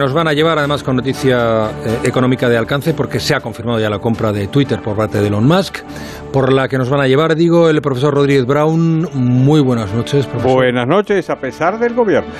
[0.00, 3.78] Nos van a llevar además con noticia eh, económica de alcance porque se ha confirmado
[3.78, 5.80] ya la compra de Twitter por parte de Elon Musk,
[6.32, 9.06] por la que nos van a llevar, digo, el profesor Rodríguez Brown.
[9.12, 10.54] Muy buenas noches, profesor.
[10.54, 12.30] Buenas noches, a pesar del gobierno.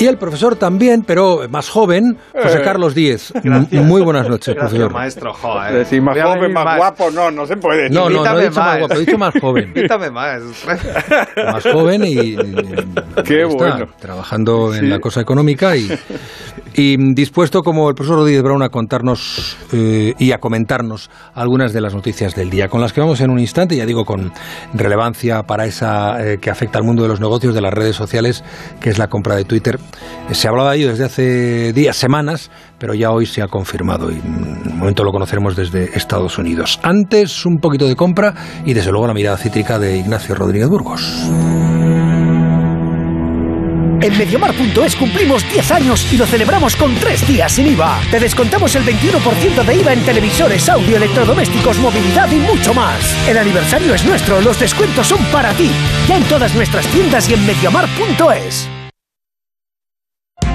[0.00, 3.32] Y el profesor también, pero más joven, José Eh, Carlos Díez.
[3.70, 4.92] Muy buenas noches, profesor.
[4.92, 5.86] maestro, joder.
[5.86, 7.90] Si más Voy joven, más, guapo, no, no se puede.
[7.90, 8.78] No, no, no Invítame he dicho más más.
[8.80, 9.64] guapo, he dicho más joven.
[9.76, 10.42] Invítame más.
[11.52, 12.36] Más joven y.
[13.24, 13.86] Qué está, bueno.
[14.00, 14.86] Trabajando en Sí.
[14.86, 15.88] la cosa económica y,
[16.74, 21.80] y dispuesto, como el profesor Rodríguez Brown, a contarnos eh, y a comentarnos algunas de
[21.80, 24.32] las noticias del día, con las que vamos en un instante, ya digo, con
[24.72, 28.42] relevancia para esa eh, que afecta al mundo de los negocios, de las redes sociales,
[28.80, 29.78] que es la compra de Twitter.
[30.32, 34.16] Se hablaba de ello desde hace días, semanas, pero ya hoy se ha confirmado y
[34.16, 36.80] en un momento lo conoceremos desde Estados Unidos.
[36.82, 38.34] Antes, un poquito de compra
[38.64, 41.30] y desde luego la mirada cítrica de Ignacio Rodríguez Burgos.
[44.04, 48.02] En Mediamar.es cumplimos 10 años y lo celebramos con 3 días sin IVA.
[48.10, 53.16] Te descontamos el 21% de IVA en televisores, audio, electrodomésticos, movilidad y mucho más.
[53.26, 55.70] El aniversario es nuestro, los descuentos son para ti.
[56.06, 58.68] Ya en todas nuestras tiendas y en Mediamar.es.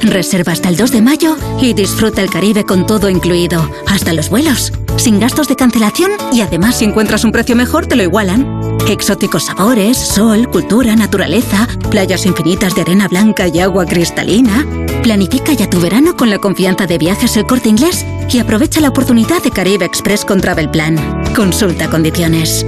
[0.00, 4.30] Reserva hasta el 2 de mayo y disfruta el Caribe con todo incluido, hasta los
[4.30, 8.78] vuelos, sin gastos de cancelación y además si encuentras un precio mejor te lo igualan.
[8.88, 14.66] Exóticos sabores, sol, cultura, naturaleza, playas infinitas de arena blanca y agua cristalina.
[15.02, 18.88] Planifica ya tu verano con la confianza de viajes El Corte Inglés y aprovecha la
[18.88, 20.96] oportunidad de Caribe Express con Travel Plan.
[21.34, 22.64] Consulta condiciones.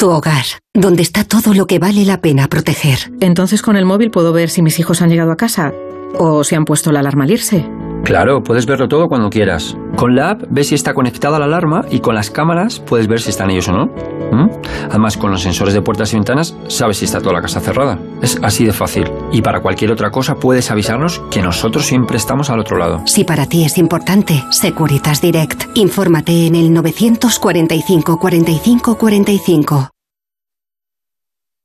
[0.00, 3.12] Tu hogar, donde está todo lo que vale la pena proteger.
[3.20, 5.74] Entonces con el móvil puedo ver si mis hijos han llegado a casa
[6.18, 7.66] o si han puesto la alarma al irse.
[8.04, 9.76] Claro, puedes verlo todo cuando quieras.
[9.96, 13.20] Con la app ves si está conectada la alarma y con las cámaras puedes ver
[13.20, 13.86] si están ellos o no.
[14.32, 14.48] ¿Mm?
[14.88, 17.98] Además, con los sensores de puertas y ventanas sabes si está toda la casa cerrada.
[18.22, 19.10] Es así de fácil.
[19.32, 23.02] Y para cualquier otra cosa puedes avisarnos que nosotros siempre estamos al otro lado.
[23.06, 25.76] Si para ti es importante, Securitas Direct.
[25.76, 29.90] Infórmate en el 945 45 45.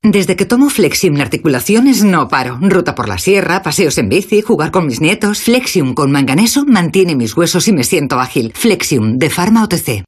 [0.08, 2.60] Desde que tomo Flexium articulaciones no paro.
[2.62, 5.42] Ruta por la sierra, paseos en bici, jugar con mis nietos.
[5.42, 8.54] Flexium con manganeso mantiene mis huesos y me siento ágil.
[8.54, 10.04] Flexium de Pharma OTC.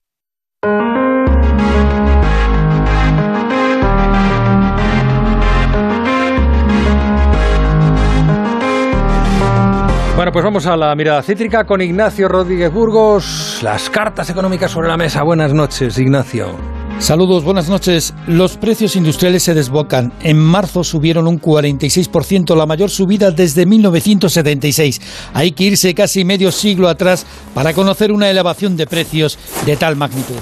[10.16, 13.62] Bueno, pues vamos a la mirada cítrica con Ignacio Rodríguez Burgos.
[13.64, 15.24] Las cartas económicas sobre la mesa.
[15.24, 16.77] Buenas noches, Ignacio.
[17.00, 18.14] Saludos, buenas noches.
[18.26, 20.12] Los precios industriales se desbocan.
[20.24, 25.00] En marzo subieron un 46%, la mayor subida desde 1976.
[25.34, 29.96] Hay que irse casi medio siglo atrás para conocer una elevación de precios de tal
[29.96, 30.36] magnitud.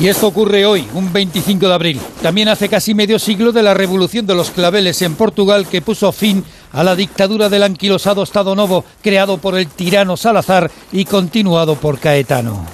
[0.00, 2.00] Y esto ocurre hoy, un 25 de abril.
[2.22, 6.10] También hace casi medio siglo de la revolución de los claveles en Portugal que puso
[6.10, 11.76] fin a la dictadura del anquilosado Estado Novo creado por el tirano Salazar y continuado
[11.76, 12.66] por Caetano.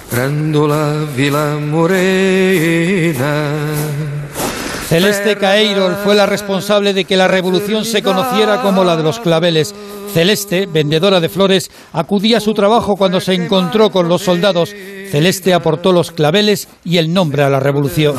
[4.87, 9.19] Celeste Caeirol fue la responsable de que la revolución se conociera como la de los
[9.19, 9.75] claveles.
[10.13, 14.73] Celeste, vendedora de flores, acudía a su trabajo cuando se encontró con los soldados.
[15.11, 18.15] Celeste aportó los claveles y el nombre a la revolución.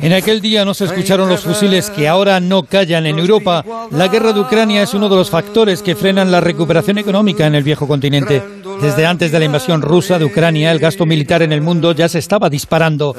[0.00, 3.64] En aquel día no se escucharon los fusiles que ahora no callan en Europa.
[3.90, 7.54] La guerra de Ucrania es uno de los factores que frenan la recuperación económica en
[7.54, 8.42] el viejo continente.
[8.80, 12.08] Desde antes de la invasión rusa de Ucrania, el gasto militar en el mundo ya
[12.08, 13.14] se estaba disparando.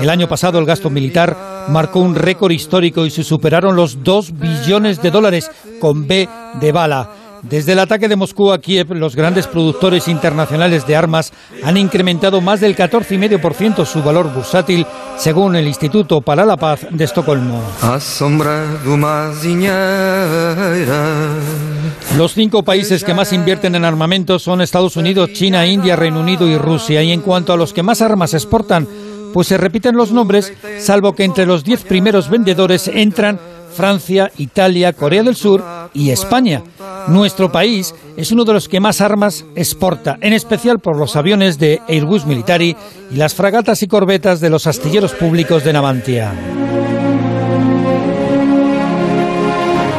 [0.00, 1.36] El año pasado el gasto militar
[1.68, 6.28] marcó un récord histórico y se superaron los 2 billones de dólares con B
[6.60, 7.23] de bala.
[7.48, 11.30] Desde el ataque de Moscú a Kiev, los grandes productores internacionales de armas
[11.62, 14.86] han incrementado más del 14,5% su valor bursátil,
[15.18, 17.60] según el Instituto para la Paz de Estocolmo.
[22.16, 26.48] Los cinco países que más invierten en armamentos son Estados Unidos, China, India, Reino Unido
[26.48, 27.02] y Rusia.
[27.02, 28.88] Y en cuanto a los que más armas exportan,
[29.34, 33.38] pues se repiten los nombres, salvo que entre los diez primeros vendedores entran
[33.74, 35.62] Francia, Italia, Corea del Sur
[35.92, 36.62] y España.
[37.08, 41.58] Nuestro país es uno de los que más armas exporta, en especial por los aviones
[41.58, 42.76] de Airbus Military
[43.10, 46.32] y las fragatas y corbetas de los astilleros públicos de Navantia.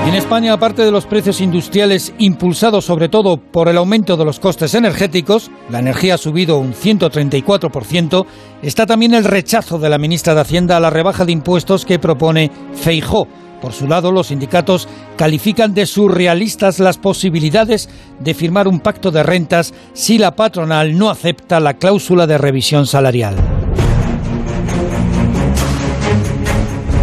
[0.07, 4.39] En España, aparte de los precios industriales impulsados sobre todo por el aumento de los
[4.39, 8.25] costes energéticos, la energía ha subido un 134%,
[8.61, 11.99] está también el rechazo de la ministra de Hacienda a la rebaja de impuestos que
[11.99, 13.27] propone Feijó.
[13.65, 17.89] Por su lado, los sindicatos califican de surrealistas las posibilidades
[18.19, 22.85] de firmar un pacto de rentas si la patronal no acepta la cláusula de revisión
[22.85, 23.64] salarial.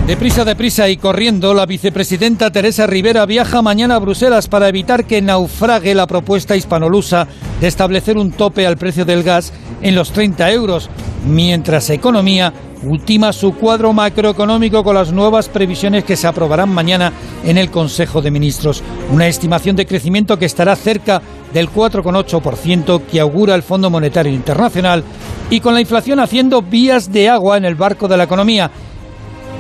[0.07, 5.23] Deprisa, deprisa y corriendo, la vicepresidenta Teresa Rivera viaja mañana a Bruselas para evitar que
[5.23, 7.29] naufrague la propuesta hispanolusa
[7.61, 10.91] de establecer un tope al precio del gas en los 30 euros,
[11.25, 12.53] mientras Economía
[12.83, 17.13] ultima su cuadro macroeconómico con las nuevas previsiones que se aprobarán mañana
[17.45, 18.83] en el Consejo de Ministros.
[19.13, 21.23] Una estimación de crecimiento que estará cerca
[21.55, 25.05] del 4,8% que augura el Fondo Monetario Internacional
[25.49, 28.69] y con la inflación haciendo vías de agua en el barco de la economía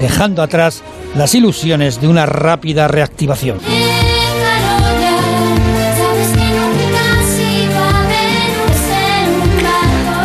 [0.01, 0.83] dejando atrás
[1.17, 3.59] las ilusiones de una rápida reactivación.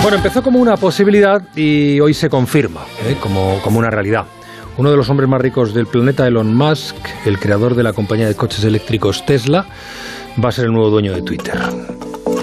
[0.02, 3.18] Bueno, empezó como una posibilidad y hoy se confirma ¿eh?
[3.19, 4.25] como, como una realidad.
[4.78, 8.28] Uno de los hombres más ricos del planeta, Elon Musk, el creador de la compañía
[8.28, 9.66] de coches eléctricos Tesla,
[10.44, 11.60] va a ser el nuevo dueño de Twitter.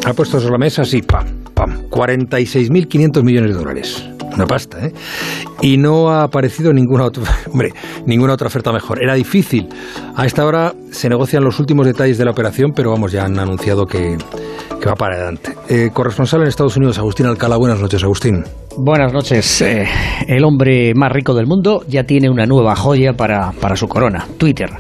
[0.04, 4.92] Ha puesto sobre la mesa, sí, pam, pam, 46.500 millones de dólares una pasta, ¿eh?
[5.60, 7.72] Y no ha aparecido ninguna otra, hombre,
[8.06, 9.02] ninguna otra oferta mejor.
[9.02, 9.68] Era difícil.
[10.16, 13.38] A esta hora se negocian los últimos detalles de la operación, pero vamos, ya han
[13.38, 14.16] anunciado que,
[14.86, 15.54] va para adelante.
[15.68, 17.56] Eh, corresponsal en Estados Unidos, Agustín Alcalá.
[17.56, 18.44] Buenas noches, Agustín.
[18.76, 19.62] Buenas noches.
[19.62, 19.86] Eh,
[20.28, 24.26] el hombre más rico del mundo ya tiene una nueva joya para, para su corona,
[24.36, 24.70] Twitter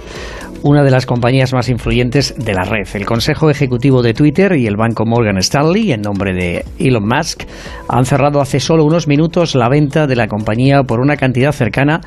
[0.64, 2.88] una de las compañías más influyentes de la red.
[2.94, 7.42] El Consejo Ejecutivo de Twitter y el banco Morgan Stanley, en nombre de Elon Musk,
[7.86, 12.00] han cerrado hace solo unos minutos la venta de la compañía por una cantidad cercana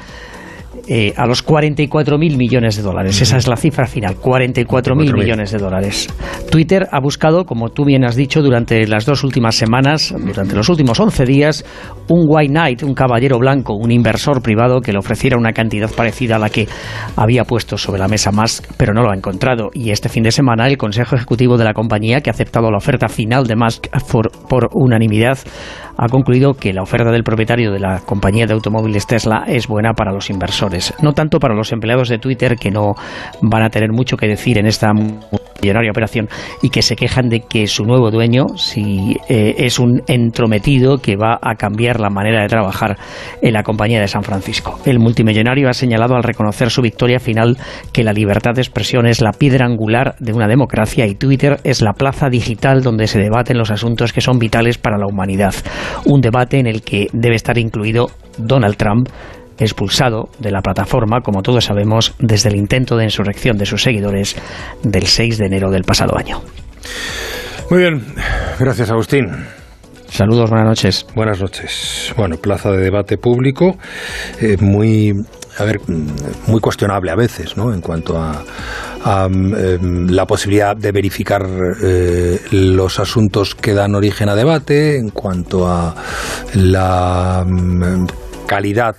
[0.87, 3.21] eh, a los 44.000 millones de dólares.
[3.21, 6.07] Esa es la cifra final, 44.000 millones de dólares.
[6.49, 10.69] Twitter ha buscado, como tú bien has dicho, durante las dos últimas semanas, durante los
[10.69, 11.65] últimos 11 días,
[12.07, 16.37] un white knight, un caballero blanco, un inversor privado que le ofreciera una cantidad parecida
[16.37, 16.67] a la que
[17.15, 19.69] había puesto sobre la mesa Musk, pero no lo ha encontrado.
[19.73, 22.77] Y este fin de semana el Consejo Ejecutivo de la compañía, que ha aceptado la
[22.77, 23.87] oferta final de Musk
[24.47, 25.37] por unanimidad,
[25.97, 29.93] ha concluido que la oferta del propietario de la compañía de automóviles Tesla es buena
[29.93, 32.93] para los inversores, no tanto para los empleados de Twitter que no
[33.41, 36.29] van a tener mucho que decir en esta millonaria operación
[36.61, 41.15] y que se quejan de que su nuevo dueño si eh, es un entrometido que
[41.15, 42.97] va a cambiar la manera de trabajar
[43.41, 44.79] en la compañía de San Francisco.
[44.85, 47.57] El multimillonario ha señalado al reconocer su victoria final
[47.91, 51.81] que la libertad de expresión es la piedra angular de una democracia y Twitter es
[51.81, 55.55] la plaza digital donde se debaten los asuntos que son vitales para la humanidad
[56.05, 59.09] un debate en el que debe estar incluido Donald Trump,
[59.59, 64.35] expulsado de la plataforma, como todos sabemos, desde el intento de insurrección de sus seguidores
[64.83, 66.41] del 6 de enero del pasado año.
[67.69, 68.01] Muy bien,
[68.59, 69.27] gracias Agustín.
[70.09, 71.05] Saludos, buenas noches.
[71.15, 72.13] Buenas noches.
[72.15, 73.77] Bueno, plaza de debate público,
[74.39, 75.13] eh, muy,
[75.57, 75.81] a ver,
[76.47, 77.73] muy cuestionable a veces, ¿no?
[77.73, 78.43] En cuanto a,
[79.27, 81.45] em, la posibilidad de verificar
[81.83, 85.93] eh, los asuntos que dan origen a debate, en cuanto a
[86.53, 88.05] la mm,
[88.47, 88.95] calidad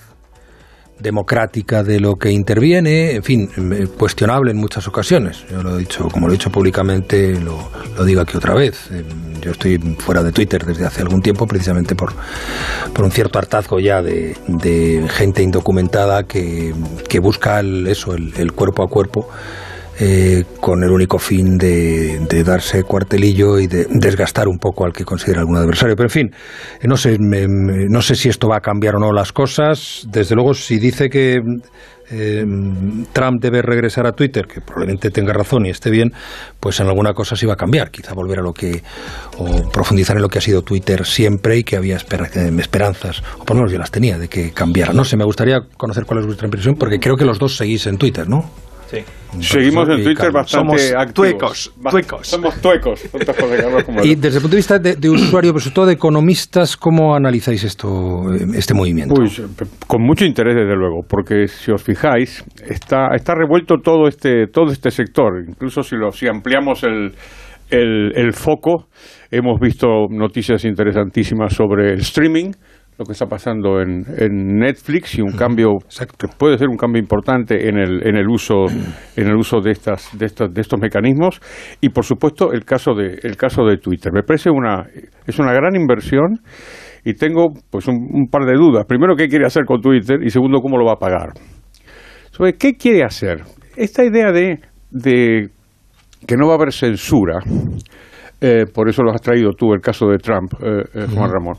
[0.99, 5.45] democrática de lo que interviene, en fin, eh, cuestionable en muchas ocasiones.
[5.49, 8.89] Yo lo he dicho, como lo he dicho públicamente, lo, lo digo aquí otra vez.
[8.91, 9.03] Eh,
[9.41, 12.13] yo estoy fuera de Twitter desde hace algún tiempo, precisamente por,
[12.93, 16.73] por un cierto hartazgo ya de, de gente indocumentada que,
[17.07, 19.29] que busca el, eso, el cuerpo a cuerpo
[20.01, 25.03] eh, con el único fin de, darse cuartelillo y de desgastar un poco al que
[25.03, 25.97] considera algún adversario.
[25.97, 26.31] Pero en fin,
[26.83, 30.07] no sé, no sé si esto va a cambiar o no las cosas.
[30.09, 31.41] Desde luego, si dice que
[32.11, 32.45] eh,
[33.11, 36.13] Trump debe regresar a Twitter, que probablemente tenga razón y esté bien,
[36.61, 38.81] pues en alguna cosa sí va a cambiar, quizá volver a lo que,
[39.37, 43.57] o profundizar en lo que ha sido Twitter siempre y que había esperanzas, o por
[43.57, 44.93] lo menos yo las tenía, de que cambiara.
[44.93, 47.85] No sé, me gustaría conocer cuál es vuestra impresión, porque creo que los dos seguís
[47.85, 48.49] en Twitter, ¿no?
[49.39, 52.27] Seguimos en Twitter bastante Somos tuecos, tuecos.
[52.27, 53.03] Somos tuecos.
[54.03, 57.63] y desde el punto de vista de, usuario, pero sobre todo de economistas, ¿cómo analizáis
[57.63, 58.23] esto,
[58.55, 59.15] este movimiento?
[59.87, 64.71] con mucho interés, desde luego, porque si os fijáis, está, está revuelto todo este, todo
[64.71, 65.43] este sector.
[65.47, 67.13] Incluso si, lo, si ampliamos el,
[67.69, 68.87] el, el foco,
[69.31, 72.51] hemos visto noticias interesantísimas sobre el streaming,
[72.99, 75.77] lo que está pasando en, en Netflix y un cambio
[76.17, 78.65] que puede ser un cambio importante en el, en el uso
[79.15, 81.39] en el uso de estas de estos, de estos mecanismos.
[81.79, 84.11] Y por supuesto el caso de el caso de Twitter.
[84.11, 84.85] Me parece una
[85.25, 86.39] es una gran inversión
[87.05, 88.85] y tengo pues un, par de dudas.
[88.85, 91.29] Primero qué quiere hacer con Twitter y segundo cómo lo va a pagar
[92.31, 93.43] sobre qué quiere hacer
[93.77, 94.59] esta idea de
[94.91, 95.47] de
[96.27, 97.39] que no va a haber censura,
[98.41, 101.55] eh, por eso lo has traído tú, el caso de Trump, eh, eh, Juan Ramón.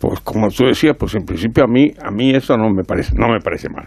[0.00, 3.12] Pues como tú decías, pues en principio a mí, a mí eso no me parece,
[3.16, 3.86] no me parece mal.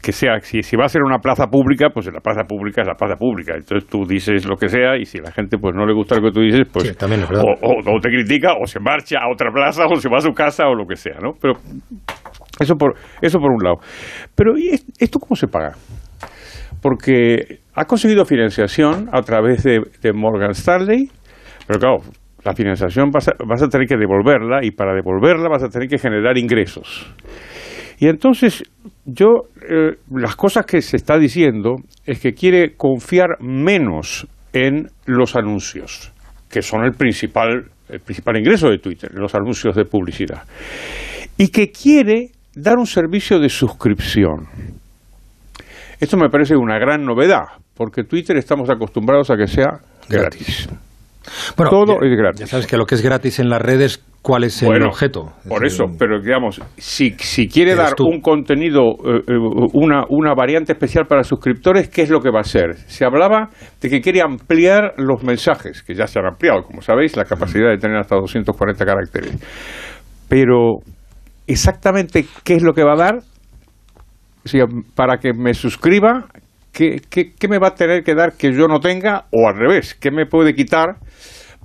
[0.00, 2.88] Que sea, si, si va a ser una plaza pública, pues la plaza pública es
[2.88, 3.52] la plaza pública.
[3.54, 6.22] Entonces tú dices lo que sea y si la gente pues no le gusta lo
[6.22, 9.30] que tú dices, pues también es o, o- o te critica o se marcha a
[9.30, 11.32] otra plaza o se va a su casa o lo que sea, ¿no?
[11.38, 11.52] Pero
[12.60, 13.76] eso por, eso por un lado.
[14.34, 15.72] Pero ¿y es- esto cómo se paga?
[16.80, 21.10] Porque ha conseguido financiación a través de, de Morgan Stanley,
[21.66, 21.98] pero claro,
[22.44, 25.88] la financiación vas a, vas a tener que devolverla y para devolverla vas a tener
[25.88, 27.06] que generar ingresos.
[27.98, 28.64] Y entonces
[29.04, 35.36] yo, eh, las cosas que se está diciendo es que quiere confiar menos en los
[35.36, 36.12] anuncios,
[36.50, 40.42] que son el principal, el principal ingreso de Twitter, los anuncios de publicidad.
[41.38, 44.48] Y que quiere dar un servicio de suscripción.
[46.02, 47.44] Esto me parece una gran novedad,
[47.76, 49.78] porque Twitter estamos acostumbrados a que sea
[50.08, 50.68] gratis.
[51.56, 52.40] Bueno, Todo ya, es gratis.
[52.40, 55.32] ya sabes que lo que es gratis en las redes, ¿cuál es el Bueno, objeto?
[55.48, 58.04] Por Es eso, pero digamos, si, si quiere dar tú.
[58.04, 59.32] un contenido, eh, eh,
[59.74, 62.74] una, una variante especial para suscriptores, ¿qué es lo que va a hacer?
[62.88, 67.16] Se hablaba de que quiere ampliar los mensajes, que ya se han ampliado, como sabéis,
[67.16, 69.36] la capacidad de tener hasta 240 caracteres.
[70.28, 70.78] Pero,
[71.46, 73.14] exactamente, ¿qué es lo que va a dar?
[74.94, 76.26] Para que me suscriba,
[76.72, 79.26] ¿qué, qué, qué me va a tener que dar que yo no tenga?
[79.30, 80.96] O al revés, ¿qué me puede quitar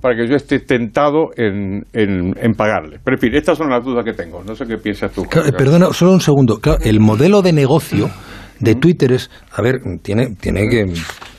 [0.00, 2.98] para que yo esté tentado en, en, en pagarle?
[3.02, 4.44] Pero en fin, estas son las dudas que tengo.
[4.44, 5.24] No sé qué piensas tú.
[5.24, 6.60] Claro, perdona, solo un segundo.
[6.60, 8.08] Claro, el modelo de negocio
[8.60, 10.86] de Twitter es, a ver, tiene, tiene que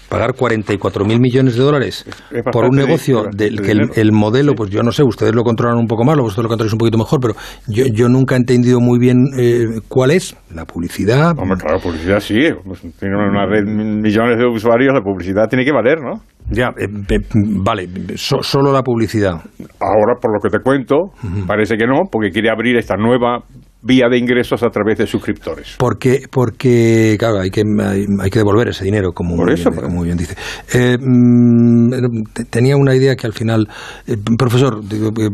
[0.09, 4.53] pagar 44 mil millones de dólares Es por un negocio di- del que el, modelo,
[4.55, 6.79] pues yo no sé, ustedes lo controlan un poco más, o vosotros lo controláis un
[6.79, 7.33] poquito mejor, pero
[7.67, 11.37] yo, yo nunca he entendido muy bien eh, cuál es la publicidad.
[11.37, 12.35] Hombre, claro, publicidad sí.
[12.65, 16.21] pues, Tiene una red millones de usuarios, la publicidad tiene que valer, ¿no?
[16.51, 19.33] Ya, eh, eh, vale, so- solo la publicidad.
[19.79, 21.11] Ahora, por lo que te cuento,
[21.45, 23.43] parece que no, porque quiere abrir esta nueva
[23.81, 25.75] vía de ingresos a través de suscriptores.
[25.77, 29.69] Porque, porque claro, hay que, hay, hay que devolver ese dinero, como, Por muy, eso,
[29.71, 29.93] bien, pues.
[29.93, 30.35] muy bien dice.
[30.73, 33.67] Eh, mm, te- tenía una idea que al final.
[34.07, 35.29] eh, profesor, digo, eh,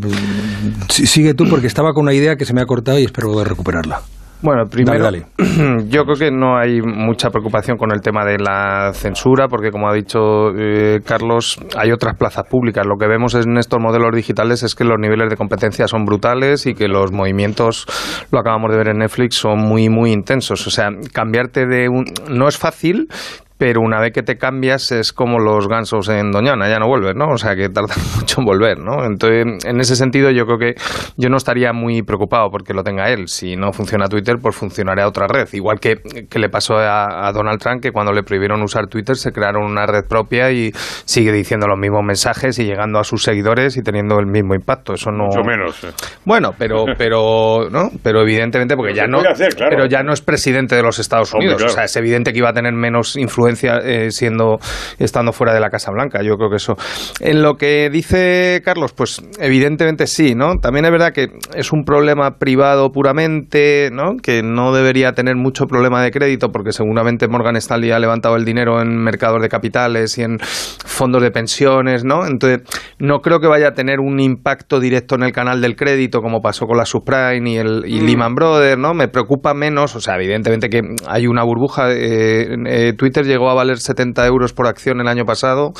[0.89, 3.43] si- sigue tú, porque estaba con una idea que se me ha cortado y espero
[3.43, 4.01] recuperarla.
[4.41, 5.25] Bueno, primero, Dale,
[5.87, 9.89] yo creo que no hay mucha preocupación con el tema de la censura, porque como
[9.89, 12.85] ha dicho eh, Carlos, hay otras plazas públicas.
[12.85, 16.67] Lo que vemos en estos modelos digitales es que los niveles de competencia son brutales
[16.67, 17.85] y que los movimientos,
[18.31, 20.67] lo acabamos de ver en Netflix, son muy, muy intensos.
[20.67, 22.05] O sea, cambiarte de un...
[22.29, 23.07] no es fácil,
[23.57, 27.15] pero una vez que te cambias es como los gansos en Doñana, ya no vuelves,
[27.15, 27.29] ¿no?
[27.29, 29.05] O sea, que tardan mucho en volver, ¿no?
[29.05, 30.73] Entonces, en ese sentido, yo creo que
[31.17, 33.27] yo no estaría muy preocupado porque lo tenga él.
[33.27, 35.47] Si no funciona Twitter, pues funcionará otra red.
[35.53, 35.95] Igual que,
[36.29, 39.63] que le pasó a, a Donald Trump, que cuando le prohibieron usar Twitter, se crearon
[39.63, 40.71] una red propia y
[41.05, 44.93] sigue diciendo los mismos mensajes y llegando a sus seguidores y teniendo el mismo impacto.
[44.95, 45.27] Eso no...
[45.27, 45.81] Mucho menos.
[45.85, 45.91] eh.
[46.25, 47.89] Bueno, pero, pero, ¿no?
[48.03, 49.69] Pero evidentemente, porque Pero ya no, puede hacer, claro.
[49.69, 51.61] pero ya no es presidente de los Estados Hombre, Unidos.
[51.61, 51.71] claro.
[51.71, 54.57] O sea, es evidente que iba a tener menos influencia eh, siendo
[54.99, 56.21] estando fuera de la Casa Blanca.
[56.23, 56.75] Yo creo que eso.
[57.19, 60.55] En lo que dice Carlos, pues evidentemente sí, ¿no?
[60.61, 64.17] También es verdad que es un problema privado puramente, ¿no?
[64.21, 68.45] Que no debería tener mucho problema de crédito porque seguramente Morgan Stanley ha levantado el
[68.45, 72.25] dinero en mercados de capitales y en fondos de pensiones, ¿no?
[72.25, 72.61] Entonces,
[72.99, 76.41] no creo que vaya a tener un impacto directo en el canal del crédito como
[76.41, 78.93] pasó con la subprime y el y Lehman Brothers, ¿no?
[78.93, 81.91] Me preocupa menos, o sea, evidentemente que hay una burbuja.
[81.91, 85.73] eh, eh, Twitter llegó a valer 70 euros por acción el año pasado,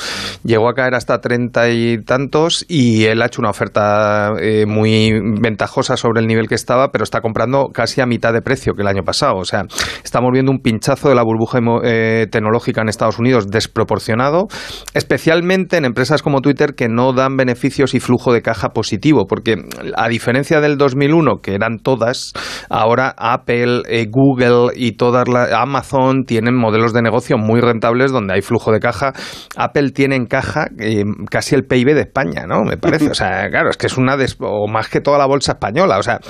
[0.44, 5.10] llegó a caer hasta 30 y tantos y él ha hecho una oferta eh, muy
[5.40, 8.82] ventajosa sobre el nivel que estaba, pero está comprando casi a mitad de precio que
[8.82, 9.36] el año pasado.
[9.38, 9.62] O sea,
[10.04, 14.48] estamos viendo un pinchazo de la burbuja eh, tecnológica en Estados Unidos desproporcionado,
[14.92, 19.56] especialmente en empresas como Twitter que no dan beneficios y flujo de caja positivo, porque
[19.96, 22.34] a diferencia del 2001, que eran todas,
[22.68, 28.42] ahora Apple, eh, Google y todas las Amazon tienen modelos de negocio rentables donde hay
[28.42, 29.12] flujo de caja.
[29.56, 32.62] Apple tiene en caja eh, casi el PIB de España, ¿no?
[32.64, 33.10] Me parece.
[33.10, 35.98] O sea, claro, es que es una des- o más que toda la bolsa española.
[35.98, 36.20] O sea,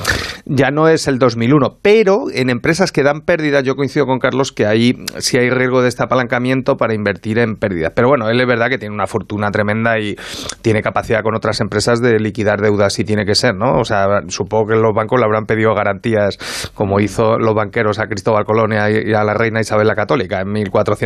[0.44, 1.78] ya no es el 2001.
[1.82, 5.82] Pero en empresas que dan pérdidas, yo coincido con Carlos que ahí sí hay riesgo
[5.82, 7.92] de este apalancamiento para invertir en pérdidas.
[7.94, 10.16] Pero bueno, él es verdad que tiene una fortuna tremenda y
[10.62, 13.78] tiene capacidad con otras empresas de liquidar deudas si tiene que ser, ¿no?
[13.78, 16.38] O sea, supongo que los bancos le habrán pedido garantías
[16.74, 20.48] como hizo los banqueros a Cristóbal Colón y a, la reina Isabel la Católica en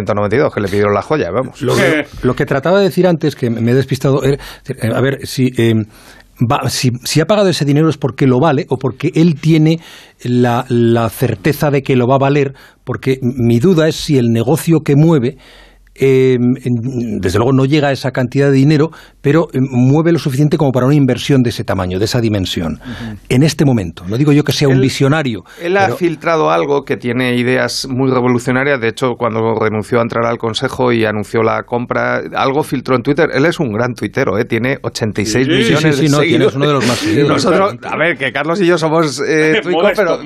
[0.02, 1.62] 1492, que le pidieron la joya, vamos.
[2.22, 4.38] Lo, que trataba de decir antes, que me he despistado, era,
[4.94, 5.74] a ver, si, eh,
[6.40, 9.80] va- si, si ha pagado ese dinero es porque lo vale o porque él tiene
[10.24, 12.54] la, la certeza de que lo va a valer,
[12.84, 15.36] porque mi duda es si el negocio que mueve
[16.00, 18.90] desde luego no llega a esa cantidad de dinero,
[19.20, 22.80] pero mueve lo suficiente como para una inversión de ese tamaño, de esa dimensión.
[23.28, 25.44] En este momento, no digo yo que sea un visionario.
[25.60, 28.80] Él ha filtrado algo que tiene ideas muy revolucionarias.
[28.80, 33.02] De hecho, cuando renunció a entrar al Consejo y anunció la compra, algo filtró en
[33.02, 33.28] Twitter.
[33.32, 34.44] Él es un gran tuitero, ¿eh?
[34.44, 37.28] tiene 86 millones sí, sí, de no, uno de los más seguidos.
[37.28, 39.60] Nosotros, a ver, que Carlos y yo somos eh,
[39.96, 40.20] pero,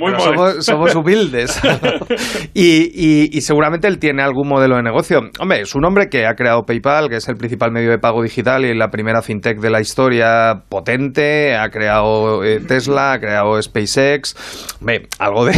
[0.61, 1.61] somos, humildes.
[2.55, 5.21] y, y, seguramente él tiene algún modelo de negocio.
[5.41, 8.23] Hombre, es un hombre que ha creado PayPal, que es el principal medio de pago
[8.23, 11.57] digital y la primera fintech de la historia potente.
[11.57, 14.37] Ha creado eh, Tesla, ha creado SpaceX.
[14.81, 15.53] Hombre, algo de,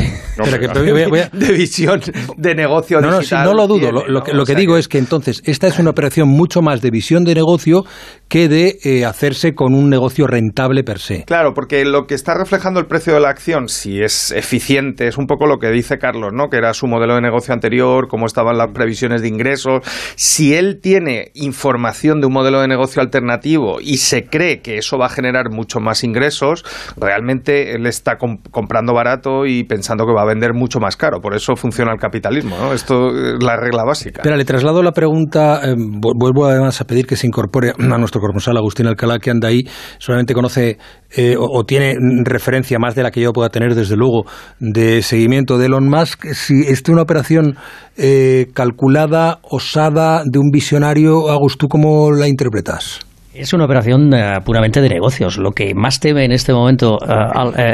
[1.33, 2.01] de visión
[2.37, 3.45] de negocio no, digital.
[3.45, 3.93] No, no lo dudo.
[3.93, 6.91] Lo, que, lo que digo es que entonces esta es una operación mucho más de
[6.91, 7.85] visión de negocio
[8.29, 11.25] que de eh, hacerse con un negocio rentable per se.
[11.25, 15.19] Claro, porque lo que está reflejando el precio de la acción, si es eficiente, es
[15.19, 16.49] un poco lo que dice Carlos, ¿no?
[16.49, 19.81] Que era su modelo de negocio anterior, cómo estaban las previsiones de ingresos.
[20.17, 24.99] Si él tiene información de un modelo de negocio alternativo y se cree que eso
[24.99, 26.65] va a generar mucho más ingresos,
[26.97, 31.21] realmente él está comprando barato y pensando que va a vender mucho más caro.
[31.21, 32.73] Por eso funciona el capitalismo, ¿no?
[32.73, 34.23] Esto es la regla básica.
[34.23, 38.21] Pero le traslado la pregunta, eh, vuelvo además a pedir que se incorpore a nuestro
[38.21, 39.65] corresponsal Agustín Alcalá, que anda ahí,
[39.99, 40.79] solamente conoce
[41.19, 41.95] eh, o, tiene
[42.25, 44.25] referencia más de la que yo pueda tener, desde luego,
[44.61, 46.27] de seguimiento de Elon Musk.
[46.33, 47.57] Si es una operación
[47.97, 53.01] eh, calculada, osada, de un visionario, Agus, ¿tú cómo la interpretas?
[53.33, 55.39] Es una operación eh, puramente de negocios.
[55.39, 56.99] Lo que más teme en este momento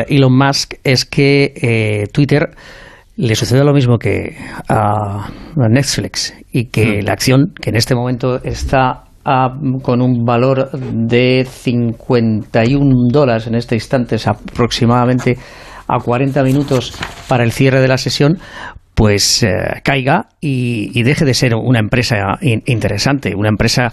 [0.08, 2.50] Elon Musk es que Twitter
[3.16, 4.36] le suceda lo mismo que
[4.68, 7.06] a Netflix y que hmm.
[7.06, 13.76] la acción, que en este momento está con un valor de 51 dólares en este
[13.76, 15.36] instante, es aproximadamente
[15.86, 16.94] a 40 minutos
[17.28, 18.38] para el cierre de la sesión,
[18.94, 23.92] pues eh, caiga y, deje de ser una empresa interesante, una empresa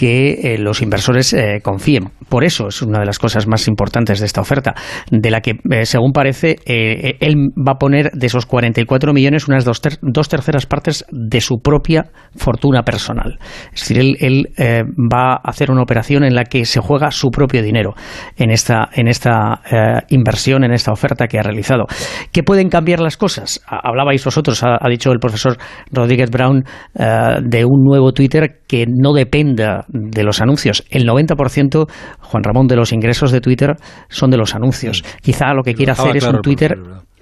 [0.00, 2.08] que eh, los inversores eh, confíen.
[2.30, 4.74] Por eso es una de las cosas más importantes de esta oferta,
[5.10, 9.66] de la que, eh, según parece, él va a poner de esos 44 millones unas
[9.66, 13.38] dos, dos, terceras partes de su propia fortuna personal.
[13.74, 14.46] Es decir, él,
[15.12, 17.92] va a hacer una operación en la que se juega su propio dinero
[18.38, 19.60] en esta, en esta
[20.08, 21.84] inversión, en esta oferta que ha realizado.
[22.32, 23.60] ¿Qué pueden cambiar las cosas?
[23.66, 25.58] Hablabais vosotros, ha, ha dicho el profesor
[25.90, 30.84] Rodríguez Brown, de un nuevo Twitter que no dependa de los anuncios.
[30.90, 31.88] El 90%,
[32.20, 33.76] Juan Ramón, de los ingresos de Twitter
[34.08, 35.04] son de los anuncios.
[35.22, 36.78] Quizá lo que quiere hacer es un Twitter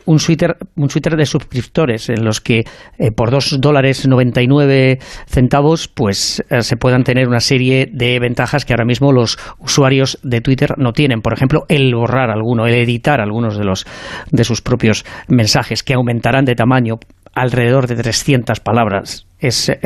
[0.09, 2.65] un Twitter, un Twitter de suscriptores en los que
[2.99, 8.65] eh, por dos dólares 99 centavos pues eh, se puedan tener una serie de ventajas
[8.65, 11.21] que ahora mismo los usuarios de Twitter no tienen.
[11.21, 13.85] Por ejemplo, el borrar alguno, el editar algunos de los
[14.31, 16.95] de sus propios mensajes que aumentarán de tamaño
[17.35, 19.27] alrededor de 300 palabras.
[19.39, 19.77] Es eh,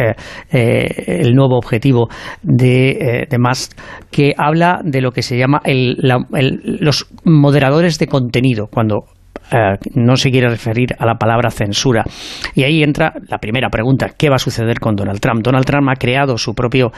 [0.50, 2.08] eh, el nuevo objetivo
[2.42, 3.72] de, eh, de, Musk,
[4.10, 9.04] que habla de lo que se llama los moderadores de contenido, cuando
[9.94, 12.04] no se quiere referir a la palabra censura.
[12.54, 15.42] Y ahí entra la primera pregunta, ¿qué va a suceder con Donald Trump?
[15.42, 16.90] Donald Trump ha creado su propio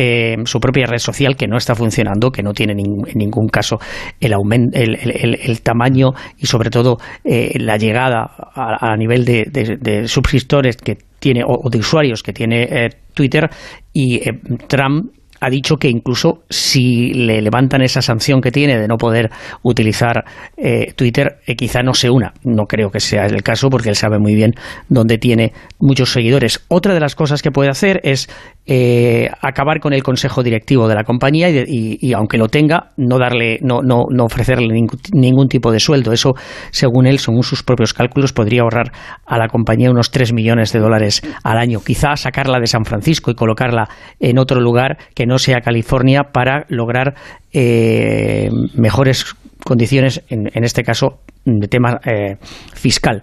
[0.00, 3.78] eh, su propia red social que no está funcionando, que no tiene en ningún caso
[4.20, 4.32] el,
[4.72, 11.68] el, tamaño y sobre todo eh, la llegada a, nivel de, suscriptores que tiene o,
[11.68, 13.50] de usuarios que tiene eh, Twitter
[13.92, 14.20] y
[14.68, 19.30] Trump ha dicho que incluso si le levantan esa sanción que tiene de no poder
[19.62, 20.24] utilizar
[20.56, 22.32] eh, Twitter, eh, quizá no se una.
[22.44, 24.52] No creo que sea el caso porque él sabe muy bien
[24.88, 26.64] dónde tiene muchos seguidores.
[26.68, 28.28] Otra de las cosas que puede hacer es
[28.70, 33.58] eh, acabar con el consejo directivo de la compañía y, aunque lo tenga, no darle,
[33.62, 34.68] no, no, no ofrecerle
[35.14, 36.12] ningún, tipo de sueldo.
[36.12, 36.34] Eso,
[36.70, 38.92] según él, según sus propios cálculos, podría ahorrar
[39.24, 41.80] a la compañía unos 3 millones de dólares al año.
[41.80, 43.88] Quizá sacarla de San Francisco y colocarla
[44.20, 47.14] en otro lugar que no sea California para lograr
[47.54, 52.36] eh, mejores condiciones, en, este caso, de tema eh,
[52.74, 53.22] fiscal.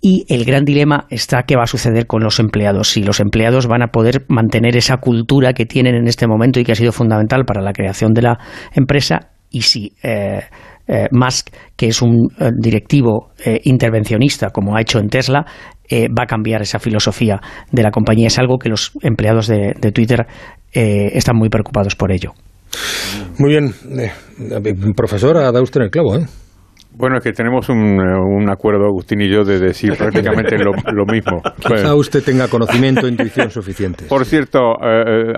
[0.00, 2.88] Y el gran dilema está qué va a suceder con los empleados.
[2.90, 6.64] Si los empleados van a poder mantener esa cultura que tienen en este momento y
[6.64, 8.38] que ha sido fundamental para la creación de la
[8.74, 10.40] empresa, y si eh,
[11.10, 13.32] Musk, que es un directivo
[13.64, 15.44] intervencionista, como ha hecho en Tesla,
[15.92, 18.28] va a cambiar esa filosofía de la compañía.
[18.28, 20.26] Es algo que los empleados de Twitter
[20.72, 22.32] eh, están muy preocupados por ello.
[23.38, 23.74] Muy bien.
[23.98, 24.12] Eh,
[24.94, 26.26] profesor, ha dado usted el clavo, ¿eh?
[26.92, 30.72] Bueno, es que tenemos un, acuerdo, Agustín y yo, de decir prácticamente lo,
[31.06, 31.40] mismo.
[31.66, 34.04] Quizá usted tenga conocimiento e intuición suficiente.
[34.06, 34.74] Por cierto,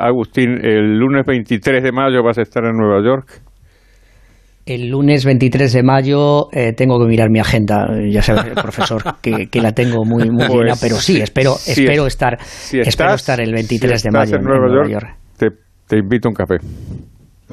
[0.01, 3.43] Agustín, el lunes 23 de mayo vas a estar en Nueva York.
[4.65, 7.89] El lunes 23 de mayo eh, tengo que mirar mi agenda.
[8.09, 11.73] Ya sabes, profesor, que, que la tengo muy, muy Pues, llena, pero sí, espero, si
[11.83, 15.17] espero es- estar, si espero estás- estar el 23 si de mayo en Nueva York,
[15.37, 15.49] Te,
[15.89, 16.57] te invito a un café.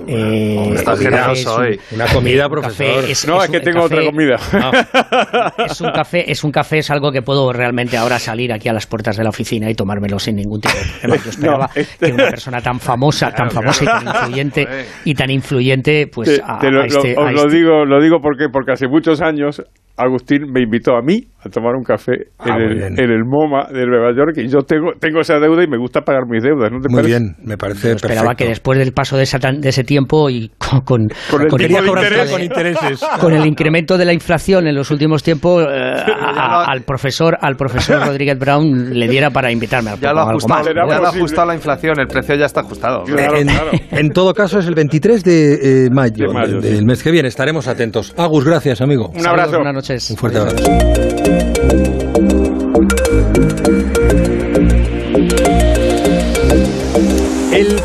[0.08, 1.80] Eh, Está es generoso un- hoy.
[1.92, 3.04] Una comida, profesor.
[3.06, 4.36] es- No, es, un- que tengo otra café- comida.
[5.70, 8.74] Es un café, es un café, es algo que puedo realmente ahora salir aquí a
[8.74, 11.24] las puertas de la oficina y tomármelo sin ningún tipo de problema.
[11.24, 14.68] Yo esperaba No, este- que una persona tan famosa, tan famosa y tan influyente
[15.06, 17.56] y tan influyente, pues Te- a, te lo, a este, lo- a os lo este-
[17.58, 19.62] digo, lo digo porque, porque hace muchos años
[20.02, 23.68] Agustín me invitó a mí a tomar un café Ah, en, el, en el MoMA
[23.70, 26.72] de Nueva York y yo tengo, tengo esa deuda y me gusta pagar mis deudas.
[26.72, 27.20] ¿no te Muy parece?
[27.20, 28.38] bien, me parece Yo esperaba perfecto.
[28.46, 31.60] que después del paso de, esa de ese tiempo y con, con, Con el con-
[31.60, 32.30] tipo de con- interés.
[32.32, 33.00] con intereses.
[33.20, 37.36] con el incremento de la inflación en los últimos tiempos eh, a- a- al profesor
[37.42, 40.68] al profesor Rodríguez Brown le diera para invitarme al Ya lo ha algo ajustado, más.
[40.68, 43.04] Ya lo ha ajustado la inflación, el precio ya está ajustado.
[43.04, 43.72] Claro, en, claro.
[43.92, 46.86] en todo caso, es el 23 de eh, mayo, De mayo, del sí.
[46.86, 47.28] mes que viene.
[47.28, 48.14] Estaremos atentos.
[48.16, 49.10] Agus, gracias, amigo.
[49.16, 49.56] Un abrazo.
[49.56, 50.10] Buenas noches.
[50.12, 51.09] Un fuerte abrazo.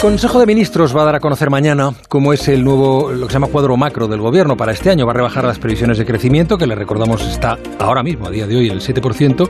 [0.05, 3.33] Consejo de Ministros va a dar a conocer mañana cómo es el nuevo, lo que
[3.33, 5.07] se llama cuadro macro del gobierno para este año.
[5.07, 8.47] Va a rebajar las previsiones de crecimiento, que le recordamos está ahora mismo, a día
[8.47, 9.49] de hoy, el 7%.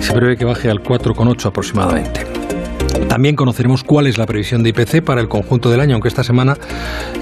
[0.00, 2.26] Se prevé que baje al 4,8 aproximadamente.
[3.08, 6.24] También conoceremos cuál es la previsión de IPC para el conjunto del año, aunque esta
[6.24, 6.58] semana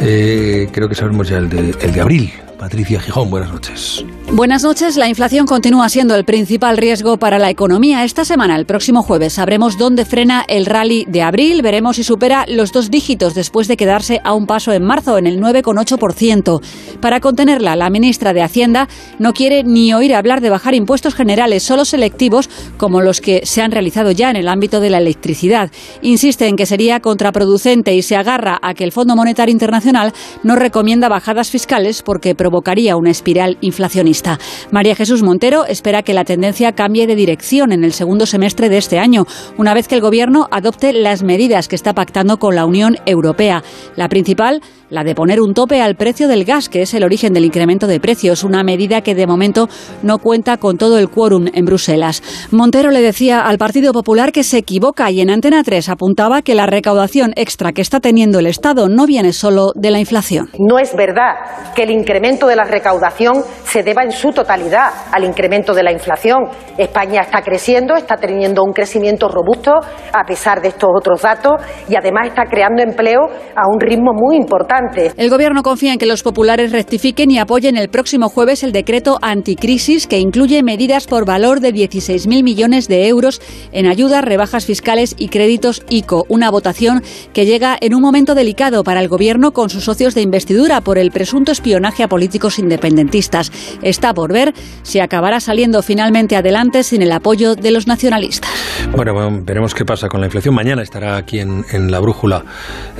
[0.00, 2.32] eh, creo que sabremos ya el de, el de abril.
[2.62, 4.05] Patricia Gijón, buenas noches.
[4.31, 4.96] Buenas noches.
[4.96, 8.05] La inflación continúa siendo el principal riesgo para la economía.
[8.05, 11.61] Esta semana, el próximo jueves, sabremos dónde frena el rally de abril.
[11.62, 15.27] Veremos si supera los dos dígitos después de quedarse a un paso en marzo, en
[15.27, 16.61] el 9,8%.
[17.01, 21.64] Para contenerla, la ministra de Hacienda no quiere ni oír hablar de bajar impuestos generales,
[21.64, 25.72] solo selectivos, como los que se han realizado ya en el ámbito de la electricidad.
[26.01, 30.12] Insiste en que sería contraproducente y se agarra a que el Fondo Monetario Internacional
[30.44, 34.38] no recomienda bajadas fiscales porque provocaría una espiral inflacionista.
[34.70, 38.76] María Jesús Montero espera que la tendencia cambie de dirección en el segundo semestre de
[38.76, 39.24] este año,
[39.56, 43.62] una vez que el Gobierno adopte las medidas que está pactando con la Unión Europea.
[43.96, 44.60] La principal,
[44.92, 47.87] la de poner un tope al precio del gas, que es el origen del incremento
[47.87, 49.68] de precios, una medida que de momento
[50.02, 52.22] no cuenta con todo el quórum en Bruselas.
[52.50, 56.55] Montero le decía al Partido Popular que se equivoca y en Antena 3 apuntaba que
[56.55, 60.50] la recaudación extra que está teniendo el Estado no viene solo de la inflación.
[60.59, 65.24] No es verdad que el incremento de la recaudación se deba en su totalidad al
[65.24, 66.50] incremento de la inflación.
[66.76, 69.72] España está creciendo, está teniendo un crecimiento robusto
[70.12, 71.55] a pesar de estos otros datos
[71.88, 73.20] y además está creando empleo
[73.57, 74.81] a un ritmo muy importante.
[75.16, 79.18] El Gobierno confía en que los populares rectifiquen y apoyen el próximo jueves el decreto
[79.22, 83.40] anticrisis que incluye medidas por valor de 16.000 millones de euros
[83.72, 86.24] en ayudas, rebajas fiscales y créditos ICO.
[86.28, 90.22] Una votación que llega en un momento delicado para el Gobierno con sus socios de
[90.22, 93.52] investidura por el presunto espionaje a políticos independentistas.
[93.82, 98.50] Está por ver si acabará saliendo finalmente adelante sin el apoyo de los nacionalistas.
[98.96, 100.54] Bueno, bueno, veremos qué pasa con la inflación.
[100.54, 102.44] Mañana estará aquí en, en la brújula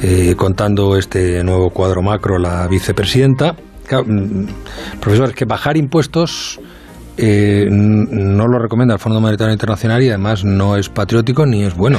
[0.01, 3.57] eh, contando este nuevo cuadro macro la vicepresidenta.
[3.91, 4.47] Mm,
[5.01, 6.61] profesor, es que bajar impuestos
[7.17, 11.75] eh, no lo recomienda el Fondo Monetario Internacional y además no es patriótico ni es
[11.75, 11.99] bueno.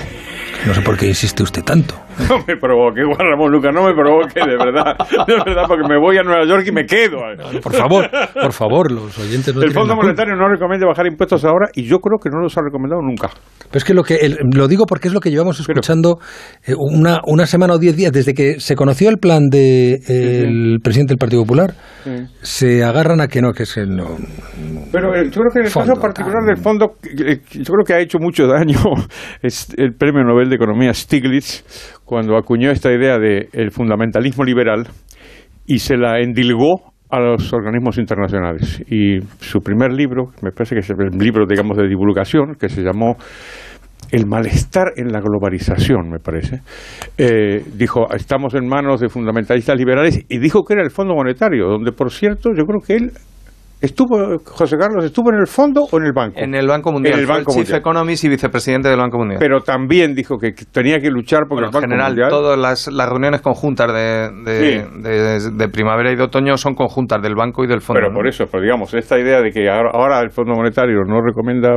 [0.65, 1.95] No sé por qué insiste usted tanto.
[2.29, 4.95] No me provoque, Juan Ramón Lucas, no me provoque, de verdad.
[5.27, 7.17] De verdad, porque me voy a Nueva York y me quedo.
[7.61, 9.95] Por favor, por favor, los oyentes no El Fondo.
[9.95, 13.29] Monetario no recomienda bajar impuestos ahora y yo creo que no los ha recomendado nunca.
[13.69, 16.19] Pero es que lo que el- lo digo porque es lo que llevamos escuchando
[16.65, 21.11] eh, una, una semana o diez días desde que se conoció el plan del presidente
[21.11, 21.73] del Partido Popular.
[22.41, 24.17] Se agarran a que no, que se no.
[24.91, 27.85] Pero eh, yo creo que en el Fondo, caso particular del fondo, eh, yo creo
[27.85, 28.77] que ha hecho mucho daño
[29.41, 31.63] es el Premio Nobel de Economía Stiglitz
[32.13, 34.87] cuando acuñó esta idea de el fundamentalismo liberal
[35.65, 38.83] y se la endilgó a los organismos internacionales.
[38.87, 42.83] Y su primer libro, me parece que es el libro, digamos, de divulgación, que se
[42.83, 43.15] llamó
[44.11, 46.61] el malestar en la globalización, me parece.
[47.17, 51.65] Eh, dijo, estamos en manos de fundamentalistas liberales y dijo que era el Fondo Monetario,
[51.65, 53.11] donde, por cierto, yo creo que él
[53.83, 56.39] estuvo, José Carlos, estuvo en el fondo o en el banco.
[56.39, 57.13] En el Banco Mundial.
[57.13, 57.79] En el fue Banco Chief Mundial.
[57.79, 59.39] Economist y vicepresidente del Banco Mundial.
[59.39, 62.29] Pero también dijo que tenía que luchar porque Bueno, el Banco en general, Mundial...
[62.29, 67.21] todas las, las reuniones conjuntas de, de, de- de primavera y de otoño son conjuntas
[67.21, 67.99] del banco y del fondo.
[67.99, 68.15] Pero ¿no?
[68.15, 71.69] por eso, pero digamos, esta idea de que ahora, ahora el Fondo Monetario no recomienda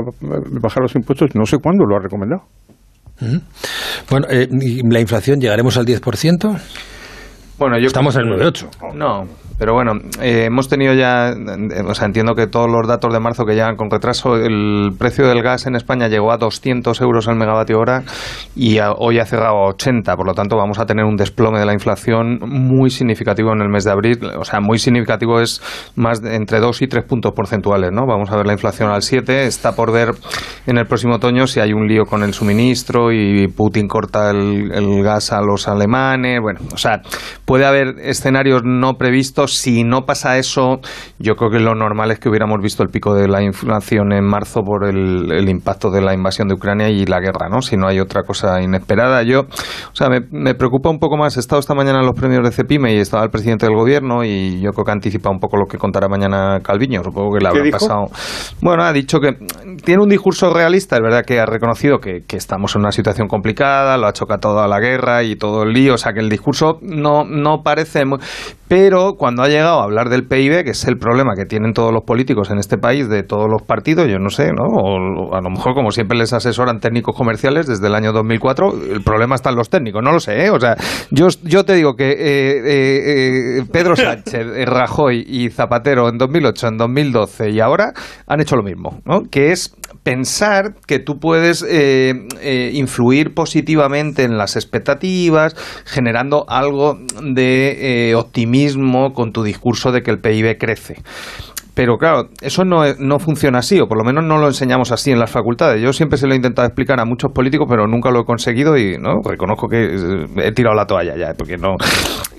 [0.62, 2.42] bajar los impuestos, no sé cuándo lo ha recomendado.
[4.10, 6.60] Bueno, eh, ¿y la inflación llegaremos al 10%.
[7.58, 8.94] Bueno, yo Estamos en el 9,8.
[8.94, 9.24] No,
[9.58, 13.20] Pero bueno, eh, hemos tenido ya, eh, o sea, entiendo que todos los datos de
[13.20, 17.26] marzo que llegan con retraso, el precio del gas en España llegó a 200 euros
[17.26, 18.02] al megavatio hora
[18.54, 21.64] y hoy ha cerrado a 80, por lo tanto vamos a tener un desplome de
[21.64, 25.62] la inflación muy significativo en el mes de abril, o sea, muy significativo es
[25.96, 28.06] más de entre 2 y 3 puntos porcentuales, ¿no?
[28.06, 30.10] Vamos a ver la inflación al 7, está por ver
[30.66, 34.70] en el próximo otoño si hay un lío con el suministro y Putin corta el,
[34.72, 37.00] el gas a los alemanes, bueno, o sea,
[37.46, 40.80] puede haber escenarios no previstos si no pasa eso,
[41.18, 44.24] yo creo que lo normal es que hubiéramos visto el pico de la inflación en
[44.24, 47.62] marzo por el, impacto de la invasión de Ucrania y la guerra, ¿no?
[47.62, 49.22] Si no hay otra cosa inesperada.
[49.22, 51.36] Yo, o sea, me, preocupa un poco más.
[51.36, 54.24] He estado esta mañana en los premios de Cepime y estaba el presidente del gobierno
[54.24, 57.02] y yo creo que anticipa un poco lo que contará mañana Calviño.
[57.02, 58.06] Supongo que le habrá pasado.
[58.60, 59.36] Bueno, ha dicho que
[59.84, 63.28] tiene un discurso realista, es verdad que ha reconocido que, que estamos en una situación
[63.28, 66.28] complicada, lo ha chocado toda la guerra y todo el lío, o sea que el
[66.28, 68.18] discurso no, no parece muy
[68.68, 71.92] pero cuando ha llegado a hablar del PIB, que es el problema que tienen todos
[71.92, 74.64] los políticos en este país, de todos los partidos, yo no sé, ¿no?
[74.64, 79.02] O a lo mejor, como siempre les asesoran técnicos comerciales desde el año 2004, el
[79.02, 80.50] problema está en los técnicos, no lo sé, ¿eh?
[80.50, 80.76] O sea,
[81.10, 86.76] yo, yo te digo que eh, eh, Pedro Sánchez, Rajoy y Zapatero en 2008, en
[86.78, 87.92] 2012 y ahora
[88.26, 89.22] han hecho lo mismo, ¿no?
[89.30, 91.64] Que es pensar que tú puedes
[92.72, 100.18] influir positivamente en las expectativas, generando algo de optimismo mismo tu discurso de que el
[100.18, 101.02] PIB crece.
[101.76, 105.10] Pero claro, eso no, no funciona así, o por lo menos no lo enseñamos así
[105.10, 105.82] en las facultades.
[105.82, 108.78] Yo siempre se lo he intentado explicar a muchos políticos, pero nunca lo he conseguido
[108.78, 111.76] y no reconozco que he tirado la toalla ya, porque no.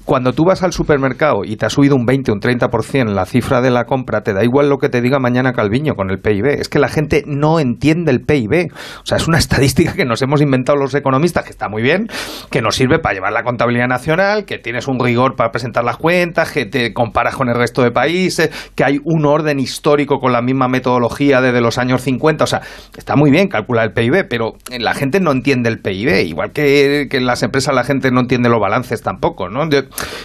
[0.08, 3.26] Cuando tú vas al supermercado y te ha subido un 20 o un 30% la
[3.26, 6.20] cifra de la compra, te da igual lo que te diga mañana Calviño con el
[6.20, 6.46] PIB.
[6.62, 8.72] Es que la gente no entiende el PIB.
[8.72, 12.08] O sea, es una estadística que nos hemos inventado los economistas, que está muy bien,
[12.50, 15.98] que nos sirve para llevar la contabilidad nacional, que tienes un rigor para presentar las
[15.98, 20.32] cuentas, que te comparas con el resto de países, que hay un orden histórico con
[20.32, 22.46] la misma metodología desde los años 50.
[22.46, 22.62] O sea,
[22.98, 26.28] está muy bien calcular el PIB, pero la gente no entiende el PIB.
[26.28, 29.67] Igual que, en las empresas la gente no entiende los balances tampoco, ¿no?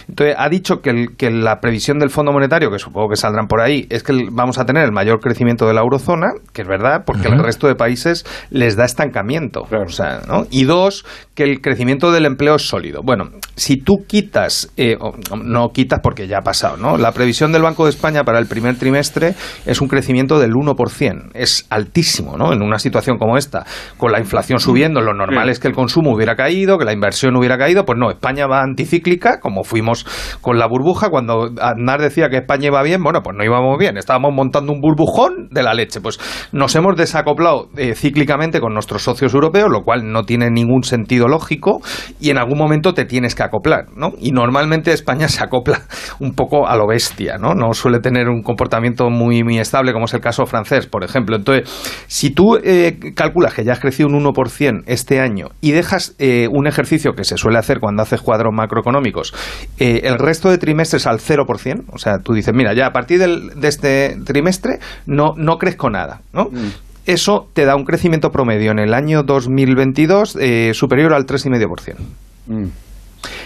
[0.07, 3.61] Entonces, ha dicho que, que la previsión del Fondo Monetario, que supongo que saldrán por
[3.61, 7.03] ahí, es que vamos a tener el mayor crecimiento de la eurozona, que es verdad,
[7.05, 9.61] porque el resto de países les da estancamiento.
[9.61, 10.45] O sea, ¿no?
[10.49, 11.05] Y dos,
[11.35, 13.01] que el crecimiento del empleo es sólido.
[13.03, 14.97] Bueno, si tú quitas, eh,
[15.43, 16.97] no quitas porque ya ha pasado, ¿no?
[16.97, 21.31] La previsión del Banco de España para el primer trimestre es un crecimiento del 1%.
[21.33, 22.53] Es altísimo, ¿no?
[22.53, 23.65] En una situación como esta,
[23.97, 27.35] con la inflación subiendo, lo normal es que el consumo hubiera caído, que la inversión
[27.35, 27.85] hubiera caído.
[27.85, 30.05] Pues no, España va anticíclica, como fuimos
[30.41, 31.09] con la burbuja.
[31.09, 33.97] Cuando Aznar decía que España iba bien, bueno, pues no íbamos bien.
[33.97, 36.01] Estábamos montando un burbujón de la leche.
[36.01, 36.19] Pues
[36.51, 41.27] nos hemos desacoplado eh, cíclicamente con nuestros socios europeos, lo cual no tiene ningún sentido
[41.27, 41.81] lógico
[42.19, 44.13] y en algún momento te tienes que acoplar, ¿no?
[44.19, 45.81] Y normalmente España se acopla
[46.19, 47.53] un poco a lo bestia, ¿no?
[47.53, 51.35] No suele tener un comportamiento muy, muy estable, como es el caso francés, por ejemplo.
[51.35, 51.69] Entonces,
[52.07, 56.47] si tú eh, calculas que ya has crecido un 1% este año y dejas eh,
[56.51, 59.33] un ejercicio que se suele hacer cuando haces cuadros macroeconómicos,
[59.79, 63.19] eh, el resto de trimestres al 0%, o sea, tú dices, mira, ya a partir
[63.19, 66.45] de este trimestre no, no crezco nada, ¿no?
[66.45, 66.71] Mm.
[67.05, 70.37] Eso te da un crecimiento promedio en el año 2022
[70.73, 71.95] superior al 3,5%.
[72.47, 72.67] Mm.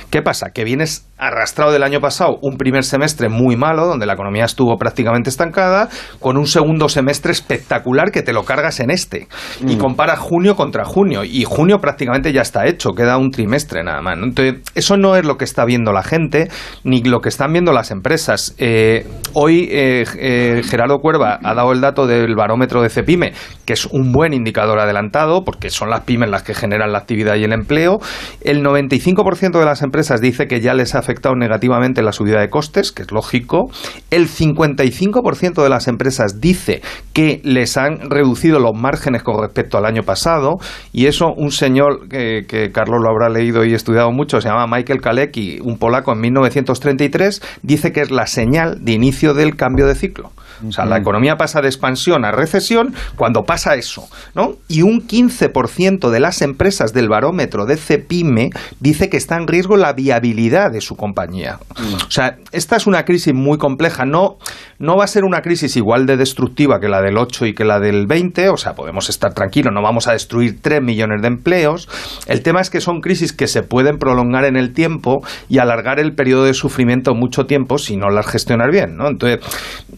[0.10, 0.52] ¿Qué pasa?
[0.52, 4.78] Que vienes arrastrado del año pasado un primer semestre muy malo, donde la economía estuvo
[4.78, 5.90] prácticamente estancada,
[6.20, 9.28] con un segundo semestre espectacular que te lo cargas en este.
[9.60, 9.80] Y mm.
[9.80, 11.26] compara junio contra junio.
[11.26, 14.18] Y junio prácticamente ya está hecho, queda un trimestre nada más.
[14.18, 16.50] Entonces, eso no es lo que está viendo la gente,
[16.86, 18.56] ni lo que están viendo las empresas.
[18.60, 23.34] Eh, hoy eh, eh, Gerardo Cuerva ha dado el dato del barómetro de Cepime,
[23.66, 27.36] que es un buen indicador adelantado, porque son las pymes las que generan la actividad
[27.36, 28.00] y el empleo.
[28.42, 32.50] El 95% de las empresas dice que ya les ha afectado negativamente la subida de
[32.50, 33.70] costes, que es lógico.
[34.12, 36.82] El 55% de las empresas dice
[37.14, 40.60] que les han reducido los márgenes con respecto al año pasado.
[40.94, 45.02] Y eso un señor que, Carlos lo habrá leído y estudiado mucho, se llama Michael
[45.02, 49.96] Kalecki, un polaco en 1933, dice que es la señal de inicio del cambio de
[49.96, 50.32] ciclo.
[50.68, 54.54] O sea, la economía pasa de expansión a recesión cuando pasa eso, ¿no?
[54.68, 59.78] Y un 15% de las empresas del barómetro de CEPIME dice que está en riesgo
[59.78, 61.60] la viabilidad de su compañía.
[61.78, 61.94] Mm.
[61.96, 64.06] O sea, esta es una crisis muy compleja.
[64.06, 64.38] No,
[64.80, 67.66] no va a ser una crisis igual de destructiva que la del 8 y que
[67.66, 68.50] la del 20.
[68.50, 71.90] O sea, podemos estar tranquilos, no vamos a destruir 3 millones de empleos.
[72.28, 76.00] El tema es que son crisis que se pueden prolongar en el tiempo y alargar
[76.00, 79.08] el periodo de sufrimiento mucho tiempo si no las gestionar bien, ¿no?
[79.08, 79.40] Entonces,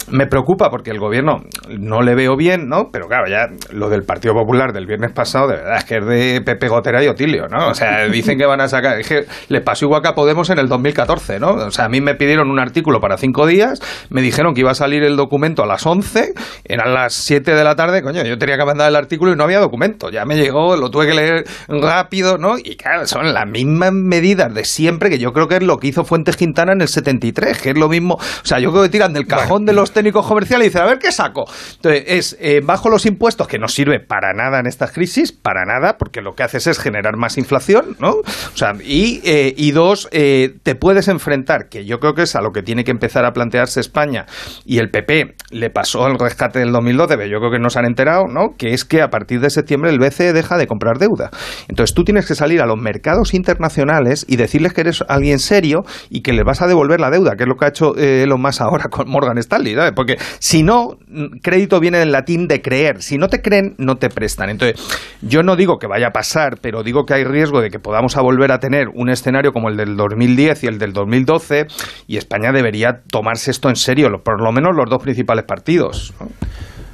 [0.09, 2.89] me preocupa porque el gobierno no le veo bien, ¿no?
[2.91, 6.05] Pero claro, ya lo del Partido Popular del viernes pasado, de verdad, es que es
[6.05, 7.69] de Pepe Gotera y Otilio, ¿no?
[7.69, 10.15] O sea, dicen que van a sacar, es que les pasó pasó igual que a
[10.19, 11.51] Podemos en el 2014, ¿no?
[11.51, 14.71] O sea, a mí me pidieron un artículo para cinco días, me dijeron que iba
[14.71, 16.33] a salir el documento a las 11,
[16.65, 19.45] eran las 7 de la tarde, coño, yo tenía que mandar el artículo y no
[19.45, 20.09] había documento.
[20.09, 22.57] Ya me llegó, lo tuve que leer rápido, ¿no?
[22.57, 25.87] Y claro, son las mismas medidas de siempre que yo creo que es lo que
[25.87, 28.15] hizo Fuentes Quintana en el 73, que es lo mismo.
[28.15, 30.85] O sea, yo creo que tiran del cajón de los técnicos comerciales y dicen, a
[30.85, 31.45] ver qué saco.
[31.75, 35.63] Entonces, es eh, bajo los impuestos, que no sirve para nada en esta crisis, para
[35.63, 38.15] nada, porque lo que haces es generar más inflación, ¿no?
[38.15, 42.35] O sea, y, eh, y dos, eh, te puedes enfrentar, que yo creo que es
[42.35, 44.25] a lo que tiene que empezar a plantearse España,
[44.65, 47.79] y el PP le pasó el rescate del 2012, pero yo creo que no se
[47.79, 48.55] han enterado, ¿no?
[48.57, 51.29] Que es que a partir de septiembre el BCE deja de comprar deuda.
[51.67, 55.83] Entonces tú tienes que salir a los mercados internacionales y decirles que eres alguien serio
[56.09, 58.23] y que les vas a devolver la deuda, que es lo que ha hecho eh,
[58.23, 59.93] Elon Musk ahora con Morgan Stanley, ¿sabes?
[59.95, 60.97] Porque si no,
[61.41, 63.01] crédito viene del latín de creer.
[63.01, 64.49] Si no te creen, no te prestan.
[64.49, 64.79] Entonces,
[65.21, 68.17] yo no digo que vaya a pasar, pero digo que hay riesgo de que podamos
[68.17, 71.65] a volver a tener un escenario como el del 2010 y el del 2012
[72.07, 76.13] y España debería tomarse esto en serio, por lo menos los dos principales partidos.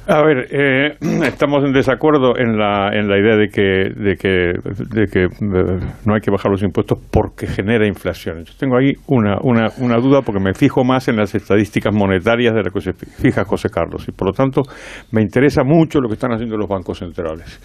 [0.08, 4.52] A ver, eh, estamos en desacuerdo en la, en la idea de que, de que,
[4.94, 5.28] de que eh,
[6.04, 8.44] no hay que bajar los impuestos porque genera inflación.
[8.44, 12.54] Yo tengo ahí una, una, una duda porque me fijo más en las estadísticas monetarias
[12.54, 14.62] de las que se fija José Carlos y por lo tanto
[15.10, 17.60] me interesa mucho lo que están haciendo los bancos centrales.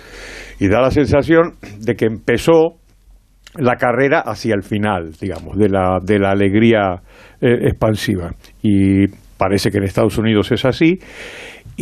[0.59, 2.80] Y da la sensación de que empezó
[3.55, 7.01] la carrera hacia el final, digamos, de la, de la alegría
[7.41, 8.31] eh, expansiva.
[8.61, 10.99] Y parece que en Estados Unidos es así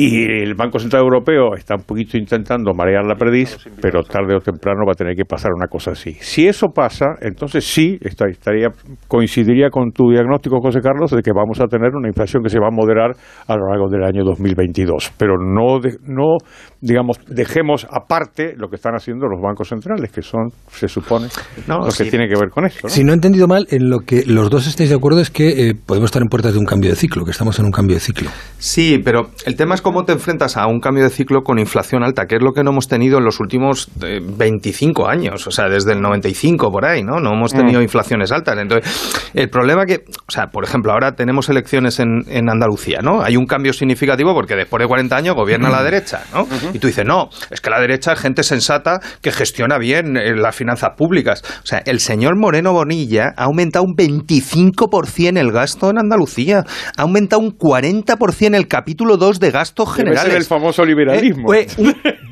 [0.01, 4.39] y el Banco Central Europeo está un poquito intentando marear la perdiz, pero tarde o
[4.39, 6.13] temprano va a tener que pasar una cosa así.
[6.21, 8.69] Si eso pasa, entonces sí estaría,
[9.09, 12.61] coincidiría con tu diagnóstico, José Carlos, de que vamos a tener una inflación que se
[12.61, 13.11] va a moderar
[13.45, 15.11] a lo largo del año 2022.
[15.17, 16.37] Pero no, no
[16.79, 21.27] digamos, dejemos aparte lo que están haciendo los bancos centrales, que son, se supone,
[21.67, 22.87] no, los que tienen que ver con esto.
[22.87, 25.69] Si no he entendido mal, en lo que los dos estáis de acuerdo es que
[25.69, 27.95] eh, podemos estar en puertas de un cambio de ciclo, que estamos en un cambio
[27.95, 28.29] de ciclo.
[28.59, 32.03] Sí, pero el tema es cómo te enfrentas a un cambio de ciclo con inflación
[32.03, 35.49] alta, que es lo que no hemos tenido en los últimos 25 eh, años, o
[35.49, 37.19] sea, desde el 95 por ahí, ¿no?
[37.19, 37.83] No hemos tenido mm.
[37.83, 38.55] inflaciones altas.
[38.59, 43.23] Entonces, el problema que, o sea, por ejemplo, ahora tenemos elecciones en, en Andalucía, ¿no?
[43.23, 46.47] Hay un cambio significativo porque después de 40 años gobierna la derecha, ¿no?
[46.71, 50.35] Y tú dices, no, es que la derecha es gente sensata que gestiona bien eh,
[50.35, 51.41] las finanzas públicas.
[51.63, 56.63] O sea, el señor Moreno Bonilla ha aumentado un 25% el gasto en Andalucía,
[56.95, 60.35] ha aumentado un 40% el capítulo 2 de gastos generales.
[60.35, 61.53] el famoso liberalismo.
[61.53, 61.67] Eh,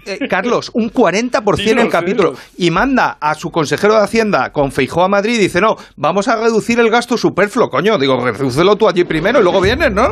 [0.05, 2.33] eh, Carlos, un 40% en el capítulo.
[2.57, 6.27] Y manda a su consejero de Hacienda con Feijó a Madrid y dice, no, vamos
[6.27, 7.97] a reducir el gasto superfluo, coño.
[7.97, 10.07] Digo, redúcelo tú allí primero y luego vienes, ¿no?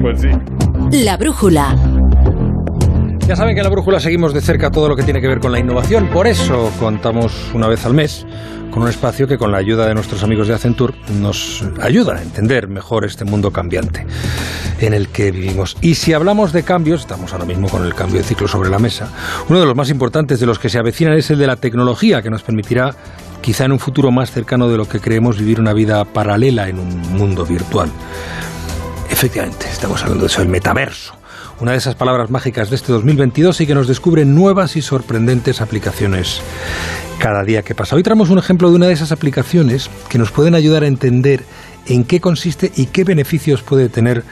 [0.00, 0.28] Pues sí.
[1.04, 1.74] La brújula.
[3.26, 5.40] Ya saben que en la brújula seguimos de cerca todo lo que tiene que ver
[5.40, 8.26] con la innovación, por eso contamos una vez al mes
[8.74, 12.22] con un espacio que con la ayuda de nuestros amigos de Accenture nos ayuda a
[12.22, 14.04] entender mejor este mundo cambiante
[14.80, 15.76] en el que vivimos.
[15.80, 18.80] Y si hablamos de cambios, estamos ahora mismo con el cambio de ciclo sobre la
[18.80, 19.08] mesa,
[19.48, 22.20] uno de los más importantes de los que se avecinan es el de la tecnología,
[22.20, 22.96] que nos permitirá
[23.40, 26.80] quizá en un futuro más cercano de lo que creemos vivir una vida paralela en
[26.80, 27.88] un mundo virtual.
[29.08, 31.14] Efectivamente, estamos hablando de eso, el metaverso
[31.60, 35.60] una de esas palabras mágicas de este 2022 y que nos descubre nuevas y sorprendentes
[35.60, 36.40] aplicaciones
[37.24, 37.96] cada día que pasa.
[37.96, 41.42] Hoy traemos un ejemplo de una de esas aplicaciones que nos pueden ayudar a entender
[41.86, 44.24] en qué consiste y qué beneficios puede tener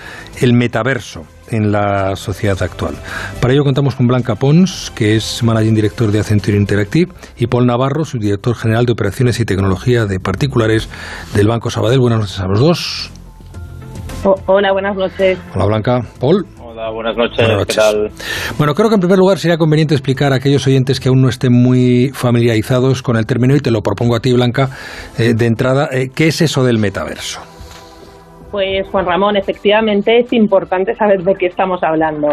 [0.43, 2.95] el metaverso en la sociedad actual.
[3.41, 7.65] Para ello contamos con Blanca Pons, que es Managing Director de Accenture Interactive, y Paul
[7.65, 10.91] Navarro, subdirector general de Operaciones y Tecnología de Particulares
[11.35, 11.99] del Banco Sabadell.
[11.99, 13.11] Buenas noches a los dos.
[14.45, 15.39] hola, buenas noches.
[15.55, 16.01] Hola Blanca.
[16.21, 16.47] Paul.
[16.83, 18.59] Hola, buenas noches.
[18.59, 21.29] Bueno, creo que en primer lugar sería conveniente explicar a aquellos oyentes que aún no
[21.29, 24.69] estén muy familiarizados con el término, y te lo propongo a ti, Blanca,
[25.17, 27.41] eh, de entrada, eh, ¿qué es eso del metaverso?
[28.51, 32.27] Pues Juan Ramón, efectivamente es importante saber de qué estamos hablando.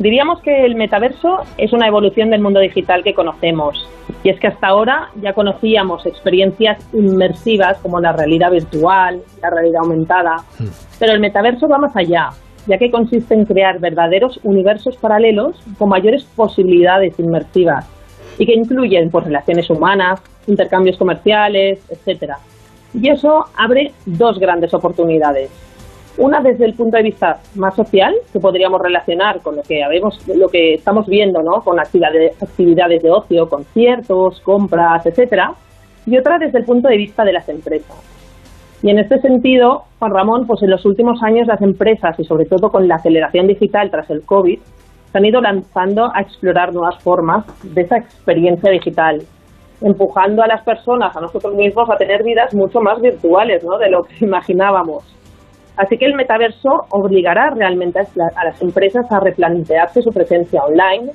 [0.00, 3.88] Diríamos que el metaverso es una evolución del mundo digital que conocemos.
[4.24, 9.82] Y es que hasta ahora ya conocíamos experiencias inmersivas como la realidad virtual, la realidad
[9.84, 10.38] aumentada.
[10.58, 10.66] Hmm.
[10.98, 12.30] Pero el metaverso va más allá
[12.66, 17.86] ya que consiste en crear verdaderos universos paralelos con mayores posibilidades inmersivas
[18.38, 22.38] y que incluyen pues, relaciones humanas, intercambios comerciales, etcétera.
[22.94, 25.50] Y eso abre dos grandes oportunidades.
[26.18, 30.18] Una desde el punto de vista más social, que podríamos relacionar con lo que habemos,
[30.28, 31.62] lo que estamos viendo, ¿no?
[31.62, 35.54] con actividades, actividades de ocio, conciertos, compras, etcétera,
[36.04, 38.11] y otra desde el punto de vista de las empresas
[38.82, 42.46] y en este sentido, Juan Ramón, pues en los últimos años las empresas y sobre
[42.46, 47.00] todo con la aceleración digital tras el COVID, se han ido lanzando a explorar nuevas
[47.00, 49.22] formas de esa experiencia digital.
[49.84, 53.78] empujando a las personas, a nosotros mismos, a tener vidas mucho más virtuales ¿no?
[53.78, 55.02] de lo que imaginábamos.
[55.76, 61.10] Así que el metaverso obligará realmente a las empresas a replantearse su presencia online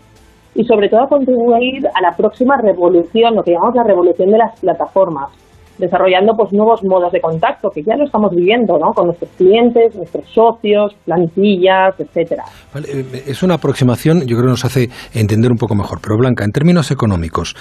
[0.53, 4.37] y sobre todo a contribuir a la próxima revolución, lo que llamamos la revolución de
[4.37, 5.29] las plataformas,
[5.77, 8.91] desarrollando pues nuevos modos de contacto que ya lo estamos viviendo, ¿no?
[8.93, 12.43] Con nuestros clientes, nuestros socios, plantillas, etcétera.
[12.75, 15.99] Eh, es una aproximación, yo creo que nos hace entender un poco mejor.
[16.01, 17.55] Pero Blanca, en términos económicos,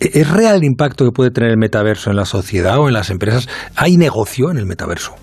[0.00, 2.94] ¿e-, ¿es real el impacto que puede tener el metaverso en la sociedad o en
[2.94, 3.48] las empresas?
[3.76, 5.14] ¿Hay negocio en el metaverso?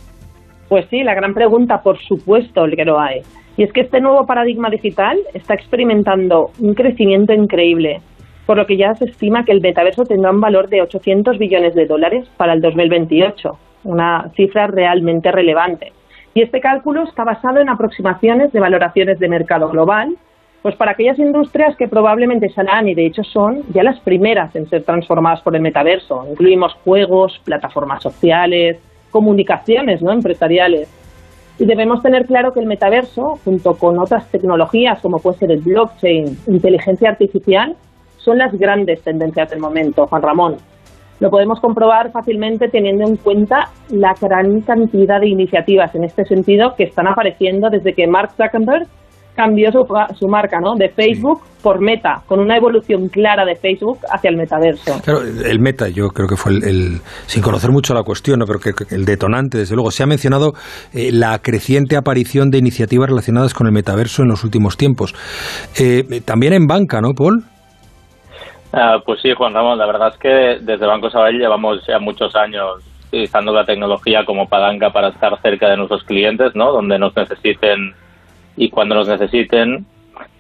[0.70, 3.22] Pues sí, la gran pregunta, por supuesto, que lo hay.
[3.58, 8.00] Y es que este nuevo paradigma digital está experimentando un crecimiento increíble,
[8.46, 11.76] por lo que ya se estima que el metaverso tendrá un valor de 800 billones
[11.76, 15.94] de dólares para el 2028, una cifra realmente relevante.
[16.34, 20.16] Y este cálculo está basado en aproximaciones de valoraciones de mercado global,
[20.62, 24.68] pues para aquellas industrias que probablemente serán y de hecho son ya las primeras en
[24.70, 26.26] ser transformadas por el metaverso.
[26.30, 28.78] Incluimos juegos, plataformas sociales,
[29.12, 30.12] comunicaciones ¿no?
[30.12, 30.90] empresariales.
[31.60, 35.62] Y debemos tener claro que el metaverso, junto con otras tecnologías como puede ser el
[35.62, 37.76] blockchain, inteligencia artificial,
[38.24, 40.56] son las grandes tendencias del momento, Juan Ramón.
[41.20, 46.74] Lo podemos comprobar fácilmente teniendo en cuenta la gran cantidad de iniciativas en este sentido
[46.76, 48.88] que están apareciendo desde que Mark Zuckerberg
[49.36, 50.76] cambió su, marca ¿no?
[50.76, 55.00] de Facebook por Meta, con una evolución clara de Facebook hacia el metaverso.
[55.04, 58.46] Claro, el Meta yo creo que fue el, sin conocer mucho la cuestión, ¿no?
[58.46, 59.92] pero que, el detonante, desde luego.
[59.92, 60.54] Se ha mencionado
[60.94, 65.16] eh, la creciente aparición de iniciativas relacionadas con el metaverso en los últimos tiempos.
[65.80, 67.46] Eh, también en banca, ¿no, Paul?
[68.74, 72.36] Ah, pues sí, Juan Ramón, la verdad es que desde Banco Sabadell llevamos ya muchos
[72.36, 76.72] años utilizando la tecnología como palanca para estar cerca de nuestros clientes, ¿no?
[76.72, 77.94] Donde nos necesiten
[78.58, 79.86] y cuando nos necesiten.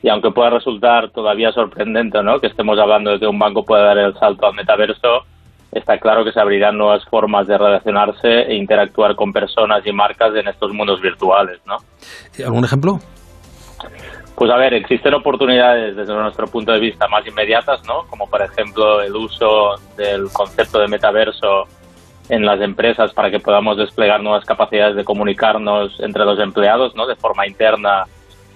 [0.01, 2.39] Y aunque pueda resultar todavía sorprendente ¿no?
[2.39, 5.25] que estemos hablando de que un banco pueda dar el salto al metaverso,
[5.71, 10.35] está claro que se abrirán nuevas formas de relacionarse e interactuar con personas y marcas
[10.35, 11.59] en estos mundos virtuales.
[11.65, 11.77] ¿no?
[12.43, 12.99] ¿Algún ejemplo?
[14.35, 18.07] Pues a ver, existen oportunidades desde nuestro punto de vista más inmediatas, ¿no?
[18.07, 21.67] Como por ejemplo el uso del concepto de metaverso
[22.29, 27.05] en las empresas para que podamos desplegar nuevas capacidades de comunicarnos entre los empleados, ¿no?
[27.05, 28.05] De forma interna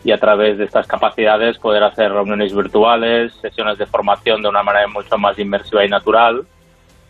[0.03, 4.63] y a través de estas capacidades poder hacer reuniones virtuales, sesiones de formación de una
[4.63, 6.43] manera mucho más inmersiva y natural.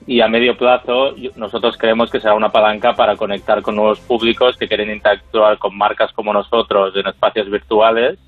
[0.05, 4.57] Y a medio plazo nosotros creemos que será una palanca para conectar con nuevos públicos
[4.57, 8.19] que quieren interactuar con marcas como nosotros en espacios virtuales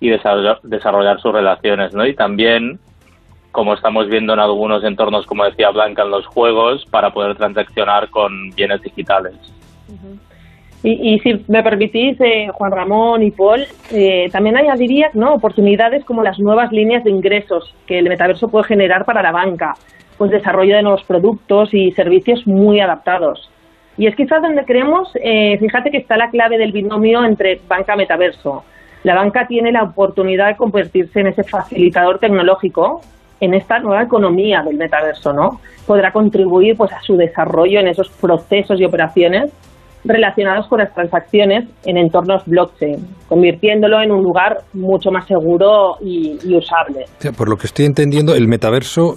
[0.00, 2.06] y desarrollar, sus relaciones, ¿no?
[2.06, 2.78] Y también
[3.52, 8.08] como estamos viendo en algunos entornos, como decía Blanca, en los juegos, para poder transaccionar
[8.10, 9.34] con bienes digitales.
[10.84, 15.34] Y, si me permitís, eh, Juan Ramón y Paul, eh, también añadiría ¿no?
[15.34, 19.74] oportunidades como las nuevas líneas de ingresos que el metaverso puede generar para la banca,
[20.16, 23.50] pues desarrollo de nuevos productos y servicios muy adaptados.
[23.96, 28.62] Y es quizás donde creemos, eh, fíjate que está la clave del binomio entre banca-metaverso.
[29.08, 33.00] La banca tiene la oportunidad de convertirse en ese facilitador tecnológico
[33.40, 35.60] en esta nueva economía del metaverso, ¿no?
[35.86, 39.50] Podrá contribuir pues a su desarrollo en esos procesos y operaciones
[40.04, 42.96] relacionados con las transacciones en entornos blockchain,
[43.30, 47.06] convirtiéndolo en un lugar mucho más seguro y, usable.
[47.34, 49.14] por lo que estoy entendiendo, el metaverso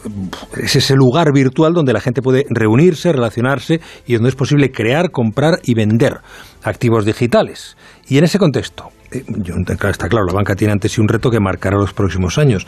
[0.56, 5.12] es ese lugar virtual donde la gente puede reunirse, relacionarse y donde es posible crear,
[5.12, 6.14] comprar y vender
[6.64, 7.76] activos digitales.
[8.08, 9.24] Y en ese contexto, eh,
[9.90, 12.66] está claro, la banca tiene ante sí un reto que marcará los próximos años.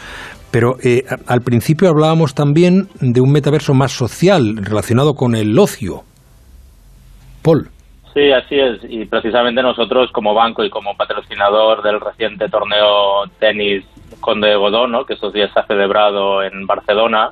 [0.51, 6.03] Pero eh, al principio hablábamos también de un metaverso más social, relacionado con el ocio.
[7.41, 7.69] Paul.
[8.13, 8.79] Sí, así es.
[8.87, 13.83] Y precisamente nosotros, como banco y como patrocinador del reciente torneo tenis
[14.19, 17.31] Conde de Godó, que estos días se ha celebrado en Barcelona,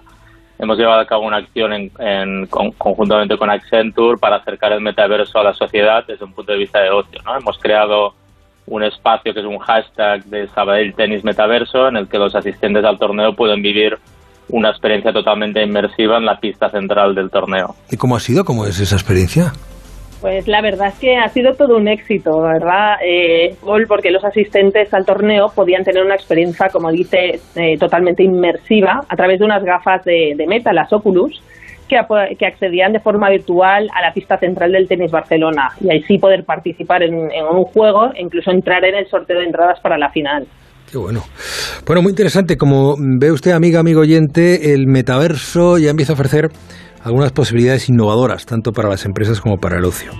[0.59, 5.43] hemos llevado a cabo una acción en, conjuntamente con Accenture para acercar el metaverso a
[5.43, 7.19] la sociedad desde un punto de vista de ocio.
[7.25, 7.35] ¿no?
[7.35, 8.13] Hemos creado
[8.67, 12.83] un espacio que es un hashtag de Sabadell Tenis Metaverso en el que los asistentes
[12.85, 13.97] al torneo pueden vivir
[14.49, 17.75] una experiencia totalmente inmersiva en la pista central del torneo.
[17.89, 18.43] ¿Y cómo ha sido?
[18.43, 19.53] ¿Cómo es esa experiencia?
[20.19, 22.97] Pues la verdad es que ha sido todo un éxito, ¿verdad?
[23.03, 23.55] Eh,
[23.87, 29.15] porque los asistentes al torneo podían tener una experiencia, como dice, eh, totalmente inmersiva a
[29.15, 31.41] través de unas gafas de, de Meta, las Oculus,
[32.37, 36.17] que, accedían de forma virtual a la pista central del Tenis Barcelona y ahí sí
[36.17, 40.09] poder participar en, un juego e incluso entrar en el sorteo de entradas para la
[40.09, 40.47] final.
[40.89, 41.21] Qué bueno.
[41.85, 42.57] Bueno, muy interesante.
[42.57, 46.49] Como ve usted, amiga, amigo oyente, el metaverso ya empieza a ofrecer
[47.03, 50.11] algunas posibilidades innovadoras, tanto para las empresas como para el ocio.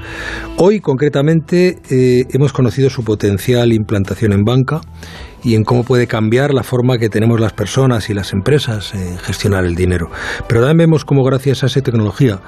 [0.58, 4.82] Hoy, concretamente, eh, hemos conocido su potencial implantación en banca
[5.44, 9.18] y en cómo puede cambiar la forma que tenemos las personas y las empresas en
[9.18, 10.10] gestionar el dinero.
[10.48, 12.40] Pero también vemos cómo gracias a esa tecnología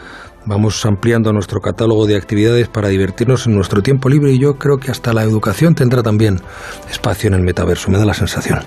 [0.46, 4.78] vamos ampliando nuestro catálogo de actividades para divertirnos en nuestro tiempo libre y yo creo
[4.78, 6.42] que hasta la educación tendrá también
[6.90, 8.60] espacio en el metaverso, me da la sensación.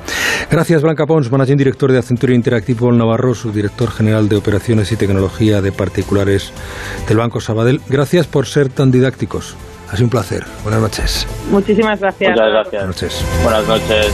[0.51, 5.61] Gracias Blanca Pons, managing director de Accenture Interactivo Navarro, subdirector general de operaciones y tecnología
[5.61, 6.53] de particulares
[7.09, 7.81] del Banco Sabadell.
[7.89, 9.57] Gracias por ser tan didácticos.
[9.89, 10.45] Ha sido un placer.
[10.63, 11.27] Buenas noches.
[11.51, 12.31] Muchísimas gracias.
[12.31, 12.73] Muchas gracias.
[12.73, 13.25] Buenas noches.
[13.43, 14.13] Buenas noches.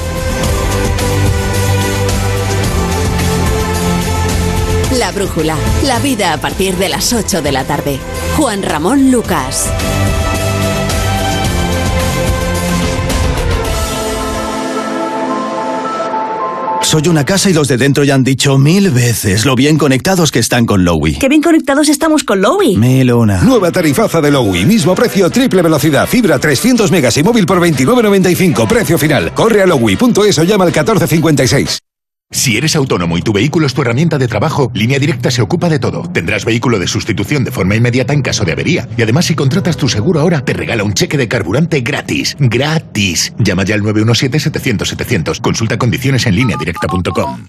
[4.99, 5.57] La brújula.
[5.85, 7.99] La vida a partir de las 8 de la tarde.
[8.37, 9.73] Juan Ramón Lucas.
[16.93, 20.31] Soy una casa y los de dentro ya han dicho mil veces lo bien conectados
[20.31, 21.15] que están con Lowy.
[21.15, 22.77] Qué bien conectados estamos con Lowy.
[22.77, 23.41] Mil una.
[23.41, 24.67] Nueva tarifaza de Lowy.
[24.67, 26.07] Mismo precio, triple velocidad.
[26.07, 28.69] Fibra 300 megas y móvil por 29.95.
[28.69, 29.33] Precio final.
[29.33, 31.79] Corre a lowy.es o llama al 1456.
[32.33, 35.69] Si eres autónomo y tu vehículo es tu herramienta de trabajo, Línea Directa se ocupa
[35.69, 36.11] de todo.
[36.11, 38.89] Tendrás vehículo de sustitución de forma inmediata en caso de avería.
[38.97, 42.35] Y además, si contratas tu seguro ahora, te regala un cheque de carburante gratis.
[42.41, 43.33] ¡Gratis!
[43.39, 45.41] Llama ya al 917-700-700.
[45.41, 47.47] Consulta condiciones en lineadirecta.com.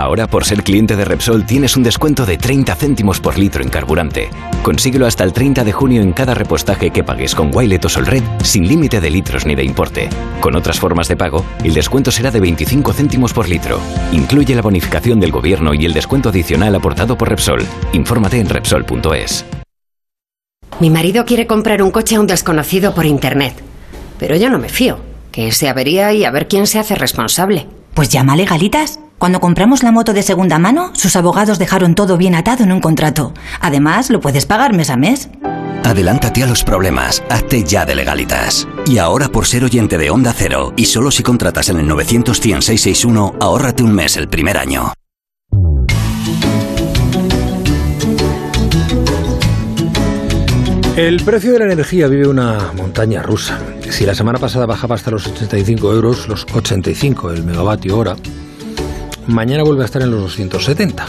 [0.00, 3.68] Ahora, por ser cliente de Repsol, tienes un descuento de 30 céntimos por litro en
[3.68, 4.30] carburante.
[4.62, 8.22] Consíguelo hasta el 30 de junio en cada repostaje que pagues con Wilet o Solred,
[8.42, 10.08] sin límite de litros ni de importe.
[10.40, 13.78] Con otras formas de pago, el descuento será de 25 céntimos por litro.
[14.10, 17.60] Incluye la bonificación del gobierno y el descuento adicional aportado por Repsol.
[17.92, 19.44] Infórmate en Repsol.es.
[20.80, 23.52] Mi marido quiere comprar un coche a un desconocido por internet.
[24.18, 24.98] Pero yo no me fío.
[25.30, 27.66] Que se avería y a ver quién se hace responsable.
[27.92, 28.98] Pues llama a Legalitas.
[29.20, 32.80] Cuando compramos la moto de segunda mano, sus abogados dejaron todo bien atado en un
[32.80, 33.34] contrato.
[33.60, 35.28] Además, lo puedes pagar mes a mes.
[35.84, 38.66] Adelántate a los problemas, hazte ya de legalitas.
[38.86, 42.34] Y ahora por ser oyente de Onda Cero, y solo si contratas en el 900
[42.34, 44.94] 661 ahórrate un mes el primer año.
[50.96, 53.58] El precio de la energía vive una montaña rusa.
[53.90, 58.16] Si la semana pasada bajaba hasta los 85 euros, los 85 el megavatio hora,
[59.30, 61.06] mañana vuelve a estar en los 270.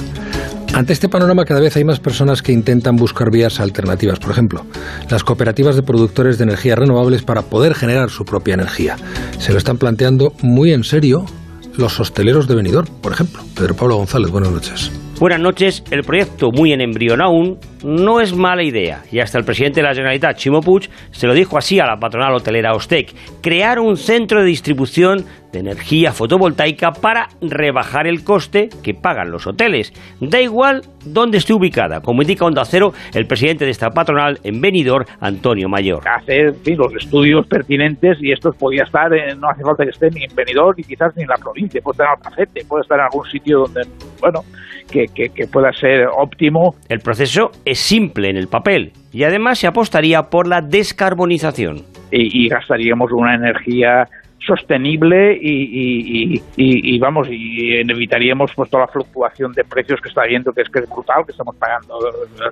[0.74, 4.66] Ante este panorama cada vez hay más personas que intentan buscar vías alternativas, por ejemplo,
[5.10, 8.96] las cooperativas de productores de energías renovables para poder generar su propia energía.
[9.38, 11.26] Se lo están planteando muy en serio
[11.76, 13.42] los hosteleros de Benidorm, por ejemplo.
[13.56, 14.92] Pedro Pablo González, buenas noches.
[15.20, 15.84] Buenas noches.
[15.92, 19.02] El proyecto, muy en embrión aún, no es mala idea.
[19.12, 21.98] Y hasta el presidente de la Generalitat, Chimo Puig, se lo dijo así a la
[22.00, 23.14] patronal hotelera Ostec.
[23.42, 29.46] Crear un centro de distribución de energía fotovoltaica para rebajar el coste que pagan los
[29.48, 29.92] hoteles.
[30.22, 34.62] Da igual dónde esté ubicada, como indica Onda Cero el presidente de esta patronal en
[34.62, 36.08] Benidorm, Antonio Mayor.
[36.08, 39.90] Hacer en fin, los estudios pertinentes y esto podía estar, en- no hace falta que
[39.90, 42.84] esté ni en Benidorm ni quizás ni en la provincia, puede estar en Albacete, puede
[42.84, 43.82] estar en algún sitio donde,
[44.22, 44.42] bueno,
[44.90, 46.76] que, que, que pueda ser óptimo.
[46.88, 51.84] El proceso es simple en el papel y además se apostaría por la descarbonización.
[52.12, 54.08] y, y gastaríamos una energía
[54.46, 60.02] sostenible y, y- y- y- y, vamos y evitaríamos pues toda la fluctuación de precios
[60.02, 62.00] que está habiendo que es que es brutal que estamos pagando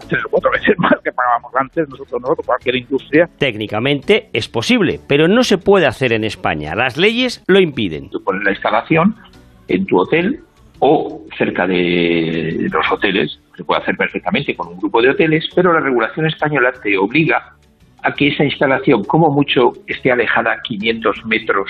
[0.07, 4.99] tres o cuatro veces más que pagábamos antes nosotros nosotros cualquier industria Técnicamente es posible,
[5.07, 6.75] pero no se puede hacer en España.
[6.75, 8.09] Las leyes lo impiden.
[8.11, 9.15] Tú pones la instalación
[9.67, 10.41] en tu hotel
[10.79, 15.73] o cerca de los hoteles, se puede hacer perfectamente con un grupo de hoteles, pero
[15.73, 17.55] la regulación española te obliga
[18.01, 21.69] a que esa instalación, como mucho, esté alejada 500 metros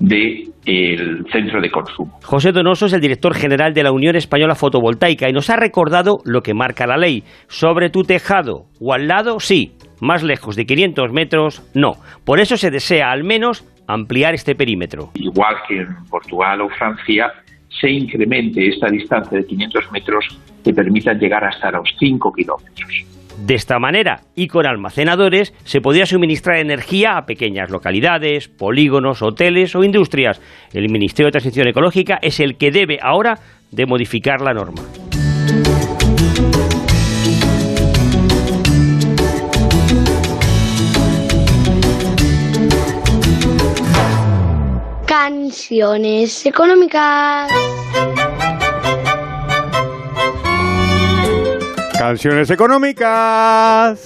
[0.00, 2.18] del centro de consumo.
[2.24, 6.20] José Donoso es el director general de la Unión Española Fotovoltaica y nos ha recordado
[6.24, 7.24] lo que marca la ley.
[7.46, 9.76] Sobre tu tejado o al lado, sí.
[10.00, 11.92] Más lejos de 500 metros, no.
[12.24, 15.10] Por eso se desea al menos ampliar este perímetro.
[15.14, 17.30] Igual que en Portugal o Francia,
[17.68, 23.12] se incremente esta distancia de 500 metros que permita llegar hasta los 5 kilómetros.
[23.38, 29.74] De esta manera, y con almacenadores, se podría suministrar energía a pequeñas localidades, polígonos, hoteles
[29.74, 30.40] o industrias.
[30.72, 33.38] El Ministerio de Transición Ecológica es el que debe ahora
[33.70, 34.82] de modificar la norma.
[45.06, 47.50] Canciones económicas.
[51.98, 54.00] Canciones económicas.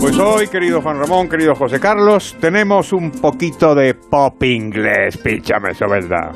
[0.00, 5.16] Pues hoy, querido Juan Ramón, querido José Carlos, tenemos un poquito de pop inglés.
[5.16, 6.32] Píchame eso, ¿verdad?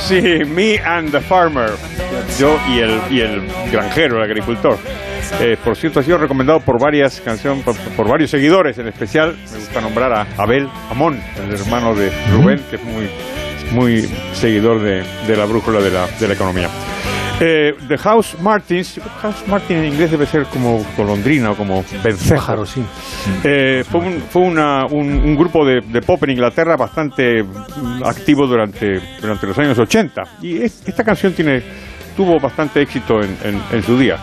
[0.00, 1.70] Sí, Me and the Farmer.
[2.38, 4.76] Yo y el, y el granjero, el agricultor.
[5.40, 8.78] Eh, por cierto, ha sido recomendado por varias canciones, por, por varios seguidores.
[8.78, 13.08] En especial, me gusta nombrar a Abel Amón, el hermano de Rubén, que es muy,
[13.70, 16.68] muy seguidor de, de la brújula de la, de la economía.
[17.42, 22.34] Eh, The House Martins, House Martin en inglés debe ser como golondrina o como vencejo.
[22.36, 22.82] Pájaro, sí.
[23.44, 27.42] Eh, fue un, fue una- un, un grupo de, de pop en Inglaterra bastante
[28.04, 30.22] activo durante, durante los años 80.
[30.42, 31.62] Y es- esta canción tiene,
[32.14, 34.18] tuvo bastante éxito en, en- en su día.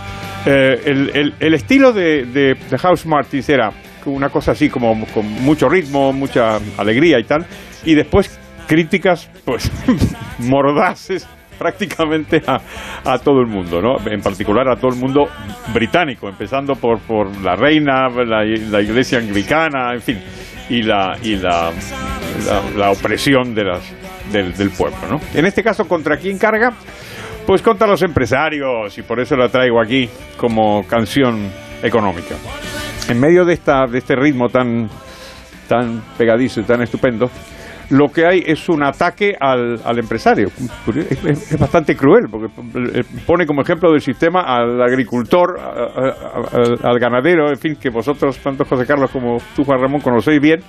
[0.46, 3.72] Eh, el, el- el estilo de, de, de House Martins era
[4.06, 7.46] una cosa así como con mucho ritmo, mucha alegría y tal.
[7.84, 8.30] Y después
[8.68, 9.72] críticas pues
[10.40, 11.28] mordaces
[11.58, 13.98] prácticamente a, todo el mundo, ¿no?
[14.10, 15.28] En particular a todo el mundo
[15.74, 17.00] británico, empezando por,
[17.42, 18.46] la reina, la,
[18.82, 20.20] iglesia anglicana, en fin,
[20.70, 21.72] y la, y la,
[22.76, 23.72] la, opresión del,
[24.32, 25.20] del pueblo, ¿no?
[25.34, 26.72] En este caso, ¿contra quién carga?
[27.46, 31.50] Pues contra los empresarios, y por eso la traigo aquí como canción
[31.82, 32.36] económica.
[33.10, 34.90] En medio de, esta, de este ritmo tan,
[35.70, 37.30] tan pegadizo y tan estupendo,
[37.90, 40.48] lo que hay es un ataque al, al empresario.
[41.26, 42.48] Es, bastante cruel, porque
[43.00, 48.66] eh, pone como ejemplo del sistema al agricultor, al, ganadero, en fin, que vosotros, tanto
[48.66, 50.60] José Carlos como tú, Juan Ramón, conocéis bien,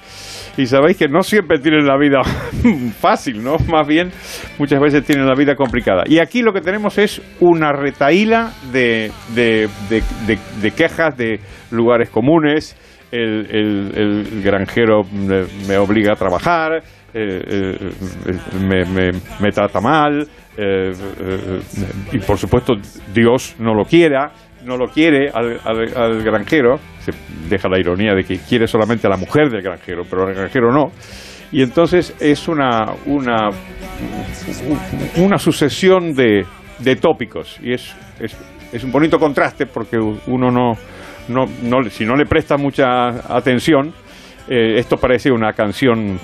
[0.57, 2.21] y sabéis que no siempre tienen la vida
[3.01, 3.57] fácil, ¿no?
[3.69, 4.11] Más bien,
[4.59, 6.03] muchas veces tienen la vida complicada.
[6.07, 11.41] Y aquí lo que tenemos es una retaíla de, de, de- quejas de
[11.71, 12.77] lugares comunes,
[13.11, 15.03] el, el- el granjero
[15.67, 16.83] me obliga a trabajar,
[17.15, 17.91] eh, eh,
[18.27, 20.27] eh, me, me- me trata mal,
[22.13, 22.75] y por supuesto
[23.15, 24.33] Dios no lo quiera,
[24.65, 27.13] no lo quiere al, al- al granjero, se
[27.49, 30.73] deja la ironía de que quiere solamente a la mujer del granjero, pero al granjero
[30.73, 30.91] no.
[31.53, 33.51] Y entonces es una, una,
[35.17, 36.45] una sucesión de,
[36.79, 38.37] de tópicos y es, es,
[38.73, 40.73] es un bonito contraste porque uno no,
[41.29, 43.93] no, no si no le presta mucha atención,
[44.49, 46.19] esto parece una canción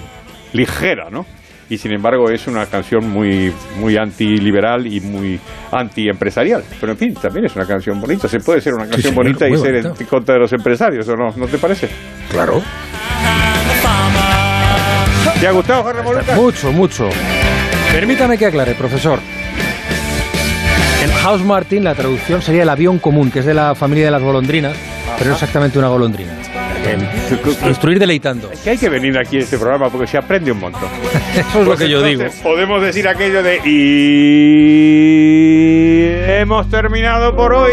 [0.54, 1.26] ligera, ¿no?
[1.68, 5.40] Y sin embargo es una canción muy, muy antiliberal y muy
[5.72, 6.62] antiempresarial.
[6.80, 8.28] Pero en fin, también es una canción bonita.
[8.28, 11.16] Se puede ser una canción señor, bonita y ser en contra de los empresarios, ¿o
[11.16, 11.30] no?
[11.36, 11.88] ¿No te parece?
[12.30, 12.62] Claro.
[15.40, 16.36] ¿Te ha gustado, Juan Ramón Lucas?
[16.36, 17.08] Mucho, mucho.
[17.92, 19.18] Permítame que aclare, profesor.
[21.02, 24.10] En House Martin la traducción sería el avión común, que es de la familia de
[24.10, 24.76] las golondrinas,
[25.18, 26.32] pero no exactamente una golondrina.
[27.66, 28.52] Instruir deleitando.
[28.52, 30.88] Es que hay que venir aquí a este programa porque se aprende un montón.
[31.34, 32.22] Eso es lo que yo digo.
[32.22, 33.70] Entonces, Podemos decir aquello de y
[36.40, 37.72] hemos terminado por hoy.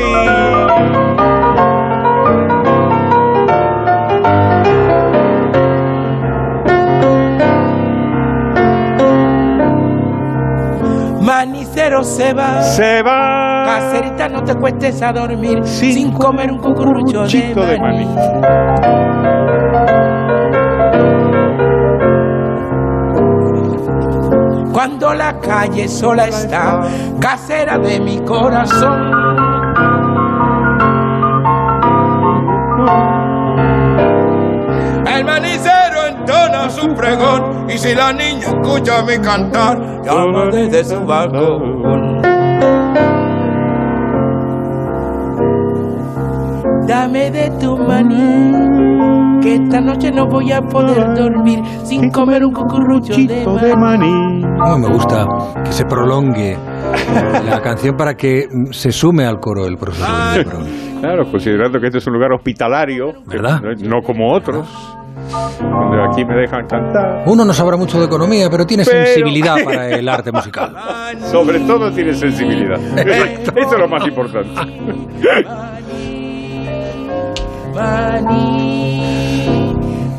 [11.82, 12.62] Manicero se va.
[12.62, 13.64] Se va.
[13.66, 18.08] Caserita, no te cuestes a dormir sin, comer un cucurucho Chito de maní.
[24.72, 26.82] Cuando la calle sola está,
[27.20, 29.21] casera de mi corazón.
[37.74, 42.22] Y si la niña escucha mi cantar, llama desde su balcón.
[46.88, 52.54] Dame de tu maní, que esta noche no voy a poder dormir sin comer un
[52.54, 54.42] cucurucho de maní.
[54.60, 55.26] Cómo me gusta
[55.64, 56.58] que se prolongue
[57.46, 60.46] la canción para que se sume al coro el profesor.
[60.46, 60.92] Brown.
[61.00, 63.62] Claro, considerando que este es un lugar hospitalario, ¿Verdad?
[63.62, 64.68] No, no como otros,
[66.10, 67.24] aquí me dejan cantar.
[67.26, 70.74] Uno no sabrá mucho de economía, pero tiene Pero- sensibilidad para el arte musical.
[71.32, 72.80] Sobre todo tiene sensibilidad.
[72.98, 74.50] Eso es lo más importante.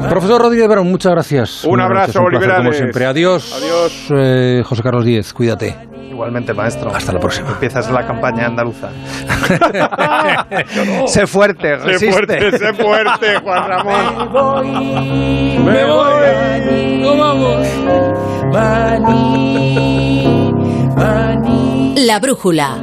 [0.09, 1.65] Profesor Rodríguez Brown, muchas gracias.
[1.65, 2.57] Un abrazo, un placer.
[2.57, 3.07] Como siempre.
[3.07, 3.53] Adiós.
[3.57, 4.07] Adiós.
[4.15, 5.92] Eh, José Carlos Díez, cuídate.
[6.13, 6.95] Igualmente, maestro.
[6.95, 7.49] Hasta la próxima.
[7.49, 8.91] Empiezas la campaña andaluza.
[11.07, 12.13] sé fuerte, Sé resiste.
[12.13, 15.65] fuerte, sé fuerte, Juan Ramón.
[15.65, 17.67] Me voy, no vamos.
[18.53, 20.53] Maní,
[20.95, 21.95] maní.
[22.07, 22.77] La brújula.